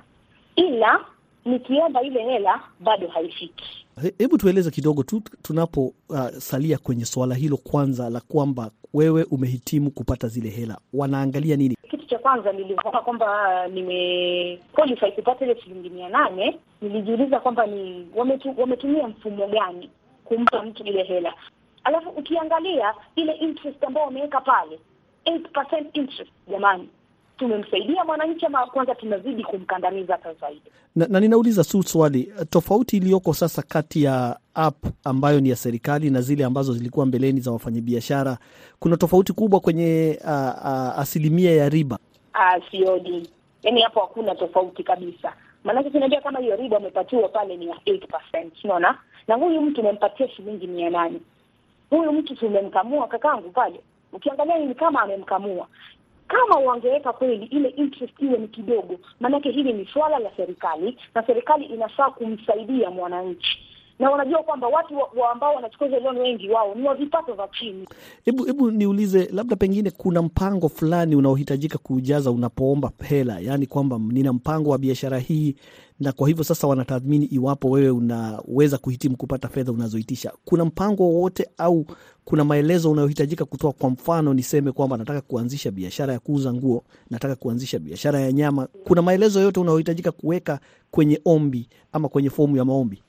ila 0.56 1.00
nikiomba 1.46 2.02
ile 2.02 2.24
hela 2.24 2.60
bado 2.80 3.08
haifiki. 3.08 3.86
Hebu 4.18 4.38
tueleze 4.38 4.72
kidogo 4.72 5.04
tu 5.04 5.22
tunaposalia 5.42 6.78
uh, 6.78 6.84
kwenye 6.84 7.06
suala 7.06 7.36
hilo 7.36 7.58
kwanza 7.58 8.10
la 8.10 8.20
kwamba 8.20 8.72
wewe 8.94 9.24
umehitimu 9.24 9.92
kupata 9.92 10.28
zile 10.28 10.50
hela, 10.50 10.78
wanaangalia 10.94 11.56
nini? 11.56 11.78
Kitu 11.90 12.06
cha 12.06 12.20
kwanza 12.20 12.52
nilivyoona 12.52 13.02
kwamba 13.02 13.68
nime 13.68 14.60
qualify 14.74 15.12
kupata 15.12 15.46
ile 15.46 15.62
shilingi 15.62 15.90
mia 15.90 16.10
nane 16.10 16.60
nilijiuliza 16.82 17.40
kwamba 17.40 17.66
ni 17.68 18.08
wametu, 18.16 18.54
wametumia 18.58 19.08
mfumo 19.08 19.48
gani 19.48 19.90
kumpa 20.26 20.64
mtu 20.64 20.84
ile 20.84 21.04
hela, 21.04 21.34
alafu 21.84 22.10
ukiangalia 22.10 22.94
ile 23.16 23.34
interest 23.34 23.84
ambayo 23.84 24.06
wameweka 24.06 24.42
pale 24.42 24.80
8% 25.26 25.86
interest, 25.94 26.32
jamani, 26.52 26.90
tumemsaidia 27.42 28.04
mwananchi 28.06 28.46
ama 28.46 28.66
kwanza 28.68 28.96
tunazidi 28.96 29.44
kumkandamiza 29.44 30.14
hata 30.14 30.34
zaidi? 30.34 30.62
Na, 30.96 31.08
na 31.08 31.20
ninauliza 31.20 31.64
su 31.64 31.84
swali 31.84 32.34
tofauti 32.50 32.98
iliyoko 32.98 33.34
sasa 33.34 33.62
kati 33.62 34.04
ya 34.04 34.40
app 34.54 34.86
ambayo 35.04 35.40
ni 35.40 35.50
ya 35.50 35.56
serikali 35.56 36.10
na 36.10 36.22
zile 36.22 36.46
ambazo 36.46 36.74
zilikuwa 36.74 37.06
mbeleni 37.06 37.40
za 37.40 37.52
wafanyabiashara, 37.52 38.38
kuna 38.80 38.98
tofauti 38.98 39.34
kubwa 39.34 39.60
kwenye 39.60 40.20
uh, 40.24 40.30
uh, 40.30 41.00
asilimia 41.00 41.52
ya 41.56 41.70
riba? 41.70 42.00
Uh, 42.36 42.64
sioni, 42.72 43.30
yaani 43.64 43.82
hapo 43.82 44.00
hakuna 44.00 44.36
tofauti 44.36 44.84
kabisa, 44.84 45.34
maanake 45.64 45.90
tunajua 45.90 46.22
kama 46.22 46.40
hiyo 46.40 46.56
riba 46.56 46.78
amepatiwa 46.78 47.30
pale 47.30 47.58
ni 47.58 47.68
ya 47.68 47.76
8%, 47.76 48.46
unaona, 48.64 48.98
na 49.28 49.36
huyu 49.36 49.62
mtu 49.62 49.82
umempatia 49.82 50.30
shilingi 50.30 50.68
mia 50.68 50.90
nane. 50.90 51.20
Huyu 51.90 52.12
mtu 52.14 52.36
tumemkamua 52.36 53.08
kakangu 53.08 53.50
pale, 53.50 53.80
ukiangalia 54.14 54.58
ni 54.60 54.76
kama 54.76 55.02
amemkamua 55.02 55.68
kama 56.32 56.56
wangeweka 56.56 57.14
kweli 57.14 57.46
ile 57.46 57.70
interest 57.70 58.14
iwe 58.22 58.38
ni 58.38 58.48
kidogo, 58.48 59.00
maanake 59.20 59.52
hili 59.52 59.74
ni 59.74 59.86
swala 59.86 60.20
la 60.20 60.32
serikali 60.38 60.98
na 61.16 61.26
serikali 61.28 61.66
inafaa 61.66 62.10
kumsaidia 62.10 62.90
mwananchi, 62.90 63.71
na 64.02 64.10
wanajua 64.12 64.44
kwamba 64.44 64.68
watu 64.68 64.98
wa, 64.98 65.10
wa 65.24 65.32
ambao 65.32 65.56
wanachukua 65.56 65.88
hizo 65.88 66.00
loan 66.00 66.18
wengi 66.18 66.50
wao 66.50 66.76
ni 66.76 66.84
wa 66.88 66.96
vipato 66.96 67.34
vya 67.34 67.48
chini. 67.60 67.88
Hebu 68.26 68.44
hebu 68.44 68.72
niulize, 68.72 69.30
labda 69.34 69.56
pengine 69.56 69.92
kuna 69.92 70.22
mpango 70.22 70.70
fulani 70.70 71.16
unaohitajika 71.16 71.78
kujaza 71.78 72.32
unapoomba 72.32 72.92
hela, 73.04 73.40
yaani 73.40 73.66
kwamba 73.68 73.98
nina 73.98 74.34
mpango 74.34 74.70
wa 74.70 74.78
biashara 74.78 75.20
hii, 75.20 75.56
na 76.00 76.12
kwa 76.12 76.28
hivyo 76.28 76.44
sasa 76.44 76.68
wanatathmini 76.68 77.26
iwapo 77.26 77.70
wewe 77.70 77.90
unaweza 77.90 78.78
kuhitimu 78.78 79.18
kupata 79.18 79.48
fedha 79.48 79.72
unazoitisha. 79.72 80.32
Kuna 80.46 80.66
mpango 80.66 81.04
wowote 81.04 81.50
au 81.58 81.86
kuna 82.26 82.44
maelezo 82.44 82.92
unayohitajika 82.92 83.46
kutoa? 83.46 83.72
Kwa 83.74 83.90
mfano 83.90 84.34
niseme 84.34 84.72
kwamba 84.72 84.98
nataka 84.98 85.22
kuanzisha 85.22 85.72
biashara 85.72 86.14
ya 86.14 86.20
kuuza 86.20 86.54
nguo, 86.54 86.84
nataka 87.10 87.36
kuanzisha 87.36 87.80
biashara 87.80 88.20
ya 88.20 88.32
nyama. 88.32 88.68
Kuna 88.84 89.02
maelezo 89.02 89.42
yote 89.42 89.60
unayohitajika 89.60 90.12
kuweka 90.12 90.60
kwenye 90.92 91.22
ombi 91.26 91.70
ama 91.94 92.10
kwenye 92.10 92.30
fomu 92.30 92.58
ya 92.58 92.66
maombi? 92.66 93.04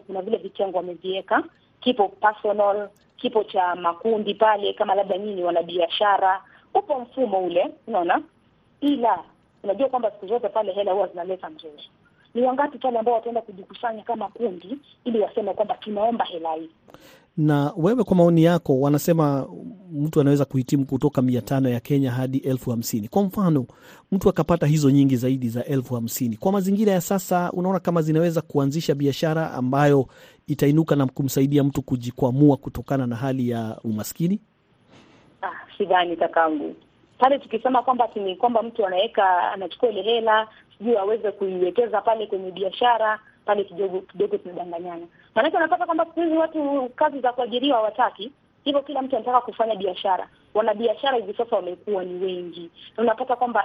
Kuna 0.00 0.22
vile 0.22 0.36
vitengo 0.36 0.76
wameviweka, 0.76 1.44
kipo 1.80 2.08
personal, 2.08 2.88
kipo 3.16 3.44
cha 3.44 3.74
makundi 3.74 4.34
pale, 4.34 4.72
kama 4.72 4.94
labda 4.94 5.18
nyinyi 5.18 5.42
wanabiashara, 5.44 6.42
upo 6.74 7.00
mfumo 7.00 7.44
ule, 7.44 7.68
unaona. 7.86 8.22
Ila 8.80 9.18
unajua 9.62 9.88
kwamba 9.88 10.10
siku 10.10 10.26
zote 10.26 10.48
pale 10.48 10.72
hela 10.72 10.92
huwa 10.92 11.08
zinaleta 11.08 11.50
mzuri. 11.50 11.90
Ni 12.34 12.42
wangapi 12.42 12.78
pale 12.78 12.98
ambao 12.98 13.14
wataenda 13.14 13.42
kujikusanya 13.42 14.02
kama 14.02 14.28
kundi 14.28 14.78
ili 15.04 15.20
waseme 15.20 15.54
kwamba 15.54 15.74
tunaomba 15.74 16.24
hela 16.24 16.52
hii? 16.54 16.70
Na 17.36 17.72
wewe 17.76 18.04
kwa 18.04 18.16
maoni 18.16 18.44
yako, 18.44 18.80
wanasema 18.80 19.46
mtu 19.92 20.20
anaweza 20.20 20.44
kuhitimu 20.44 20.86
kutoka 20.86 21.22
mia 21.22 21.40
tano 21.42 21.68
ya 21.68 21.80
Kenya 21.80 22.10
hadi 22.10 22.38
elfu 22.38 22.70
hamsini. 22.70 23.08
Kwa 23.08 23.22
mfano 23.22 23.66
mtu 24.12 24.28
akapata 24.28 24.66
hizo 24.66 24.90
nyingi 24.90 25.16
zaidi 25.16 25.48
za 25.48 25.64
elfu 25.64 25.94
hamsini, 25.94 26.36
kwa 26.36 26.52
mazingira 26.52 26.92
ya 26.92 27.00
sasa, 27.00 27.52
unaona 27.52 27.80
kama 27.80 28.02
zinaweza 28.02 28.40
kuanzisha 28.40 28.94
biashara 28.94 29.50
ambayo 29.50 30.06
itainuka 30.46 30.96
na 30.96 31.06
kumsaidia 31.06 31.64
mtu 31.64 31.82
kujikwamua 31.82 32.56
kutokana 32.56 33.06
na 33.06 33.16
hali 33.16 33.48
ya 33.48 33.78
umaskini? 33.84 34.40
Ah, 35.42 35.76
sidhani 35.78 36.16
kakangu, 36.16 36.74
pale 37.18 37.38
tukisema 37.38 37.82
kwamba 37.82 38.08
ni 38.24 38.36
kwamba 38.36 38.62
mtu 38.62 38.86
anaweka 38.86 39.52
anachukua 39.52 39.88
ile 39.88 40.02
hela 40.02 40.48
sijui 40.78 40.96
aweze 40.96 41.30
kuiwekeza 41.32 42.00
pale 42.00 42.26
kwenye 42.26 42.50
biashara 42.50 43.18
pale 43.44 43.64
kidogo 43.64 44.00
kidogo 44.00 44.38
tunadanganyana. 44.38 45.06
Maanake 45.34 45.56
unapata 45.56 45.86
kwamba 45.86 46.04
siku 46.04 46.20
hizi 46.20 46.36
watu 46.36 46.90
kazi 46.96 47.20
za 47.20 47.32
kuajiriwa 47.32 47.76
hawataki, 47.76 48.32
hivyo 48.64 48.82
kila 48.82 49.02
mtu 49.02 49.16
anataka 49.16 49.40
kufanya 49.40 49.74
biashara. 49.76 50.28
Wanabiashara 50.54 51.16
hivi 51.16 51.34
sasa 51.34 51.56
wamekuwa 51.56 52.04
ni 52.04 52.24
wengi, 52.24 52.70
na 52.96 53.02
unapata 53.02 53.36
kwamba 53.36 53.64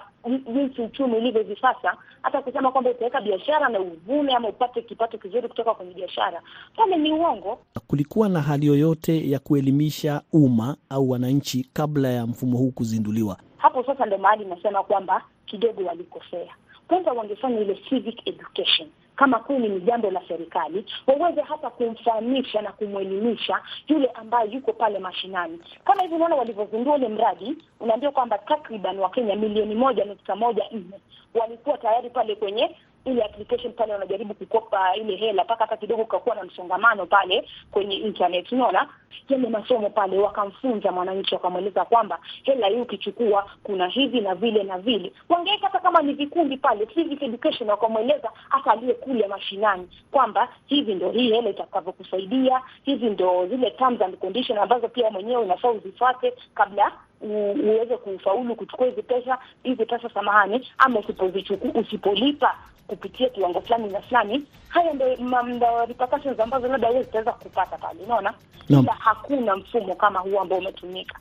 jinsi 0.53 0.81
uchumi 0.81 1.15
ulivyo 1.17 1.41
hivi 1.41 1.61
sasa, 1.61 1.97
hata 2.21 2.41
kusema 2.41 2.71
kwamba 2.71 2.89
utaweka 2.89 3.21
biashara 3.21 3.69
na 3.69 3.79
uvune 3.79 4.33
ama 4.35 4.47
upate 4.49 4.81
kipato 4.81 5.17
kizuri 5.17 5.47
kutoka 5.47 5.73
kwenye 5.73 5.93
biashara, 5.93 6.41
pale 6.75 6.97
ni 6.97 7.11
uongo. 7.13 7.59
Kulikuwa 7.87 8.29
na 8.29 8.41
hali 8.41 8.65
yoyote 8.65 9.29
ya 9.29 9.39
kuelimisha 9.39 10.21
umma 10.33 10.77
au 10.89 11.09
wananchi 11.09 11.69
kabla 11.73 12.07
ya 12.09 12.27
mfumo 12.27 12.57
huu 12.57 12.71
kuzinduliwa? 12.71 13.37
Hapo 13.57 13.83
sasa 13.83 14.05
ndo 14.05 14.17
mahali 14.17 14.45
nasema 14.45 14.83
kwamba 14.83 15.21
kidogo 15.45 15.83
walikosea. 15.85 16.53
Kwanza 16.87 17.11
wangefanya 17.11 17.59
ile 17.59 17.75
civic 17.75 18.27
education 18.27 18.89
kama 19.15 19.39
kweli 19.39 19.69
ni 19.69 19.79
jambo 19.81 20.11
la 20.11 20.21
serikali, 20.27 20.85
waweze 21.07 21.41
hata 21.41 21.69
kumfahamisha 21.69 22.61
na 22.61 22.71
kumwelimisha 22.71 23.61
yule 23.87 24.07
ambaye 24.07 24.51
yuko 24.51 24.73
pale 24.73 24.99
mashinani. 24.99 25.59
Kama 25.85 26.01
hivi 26.01 26.15
unaona 26.15 26.35
walivyozindua 26.35 26.95
ule 26.95 27.07
mradi, 27.07 27.57
unaambia 27.79 28.11
kwamba 28.11 28.37
takriban 28.37 28.99
Wakenya 28.99 29.35
milioni 29.35 29.75
moja 29.75 30.05
nukta 30.05 30.35
moja 30.35 30.63
nne 30.71 30.99
walikuwa 31.33 31.77
tayari 31.77 32.09
pale 32.09 32.35
kwenye 32.35 32.75
ile 33.07 33.23
application 33.23 33.73
pale, 33.73 33.93
wanajaribu 33.93 34.33
kukopa 34.33 34.95
ile 34.95 35.15
hela, 35.15 35.43
mpaka 35.43 35.63
hata 35.63 35.77
kidogo 35.77 36.05
kakuwa 36.05 36.35
na 36.35 36.43
msongamano 36.43 37.05
pale 37.05 37.47
kwenye 37.71 37.95
internet. 37.95 38.51
Unaona 38.51 38.89
yale 39.29 39.49
masomo 39.49 39.89
pale, 39.89 40.17
wakamfunza 40.17 40.91
mwananchi, 40.91 41.33
wakamweleza 41.35 41.85
kwamba 41.85 42.19
hela 42.43 42.67
hii 42.67 42.81
ukichukua 42.81 43.49
kuna 43.63 43.87
hivi 43.87 44.21
na 44.21 44.35
vile 44.35 44.63
na 44.63 44.77
vile. 44.77 45.13
Wangeweka 45.29 45.67
hata 45.67 45.79
kama 45.79 46.01
ni 46.01 46.13
vikundi 46.13 46.57
pale, 46.57 46.85
civic 46.85 47.21
education, 47.21 47.69
wakamweleza 47.69 48.31
hata 48.49 48.71
aliye 48.71 48.93
kule 48.93 49.27
mashinani 49.27 49.87
kwamba 50.11 50.49
hivi 50.65 50.95
ndo 50.95 51.11
hii 51.11 51.31
hela 51.33 51.49
itakavyokusaidia, 51.49 52.61
hivi 52.83 53.09
ndo 53.09 53.47
zile 53.47 53.71
terms 53.71 54.01
and 54.01 54.17
conditions 54.17 54.59
ambazo 54.61 54.87
pia 54.87 55.09
mwenyewe 55.11 55.41
unafaa 55.43 55.69
uzifuate 55.69 56.33
kabla 56.55 56.91
uweze 57.21 57.97
kufaulu 57.97 58.55
kuchukua 58.55 58.87
hizi 58.87 59.01
pesa 59.01 59.37
hizi 59.63 59.85
pesa 59.85 60.09
samahani, 60.09 60.67
ama 60.77 60.99
usipozichukua 60.99 61.81
usipolipa 61.81 62.55
kupitia 62.87 63.29
kiwango 63.29 63.61
fulani 63.61 63.89
na 63.89 64.01
fulani, 64.01 64.43
haya 64.67 64.93
ndio 64.93 65.85
repercussions 65.87 66.39
ambazo 66.39 66.67
labda 66.67 66.89
wewe 66.89 67.03
zitaweza 67.03 67.31
kupata 67.31 67.77
pale, 67.77 67.99
unaona 68.05 68.33
no. 68.69 68.79
Ila 68.79 68.93
hakuna 68.93 69.55
mfumo 69.55 69.95
kama 69.95 70.19
huo 70.19 70.41
ambao 70.41 70.59
umetumika. 70.59 71.19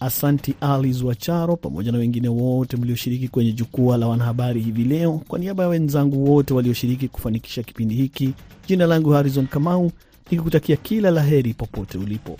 Asanti 0.00 0.54
Alice 0.60 1.04
Wacharo 1.04 1.56
pamoja 1.56 1.92
na 1.92 1.98
wengine 1.98 2.28
wote 2.28 2.76
mlioshiriki 2.76 3.28
kwenye 3.28 3.52
jukwaa 3.52 3.96
la 3.96 4.06
wanahabari 4.06 4.60
hivi 4.60 4.84
leo. 4.84 5.20
Kwa 5.28 5.38
niaba 5.38 5.62
ya 5.62 5.68
wenzangu 5.68 6.32
wote 6.34 6.54
walioshiriki 6.54 7.08
kufanikisha 7.08 7.62
kipindi 7.62 7.94
hiki, 7.94 8.34
jina 8.66 8.86
langu 8.86 9.10
Harrison 9.10 9.46
Kamau 9.46 9.90
nikikutakia 10.30 10.76
kila 10.76 11.10
la 11.10 11.22
heri 11.22 11.54
popote 11.54 11.98
ulipo. 11.98 12.36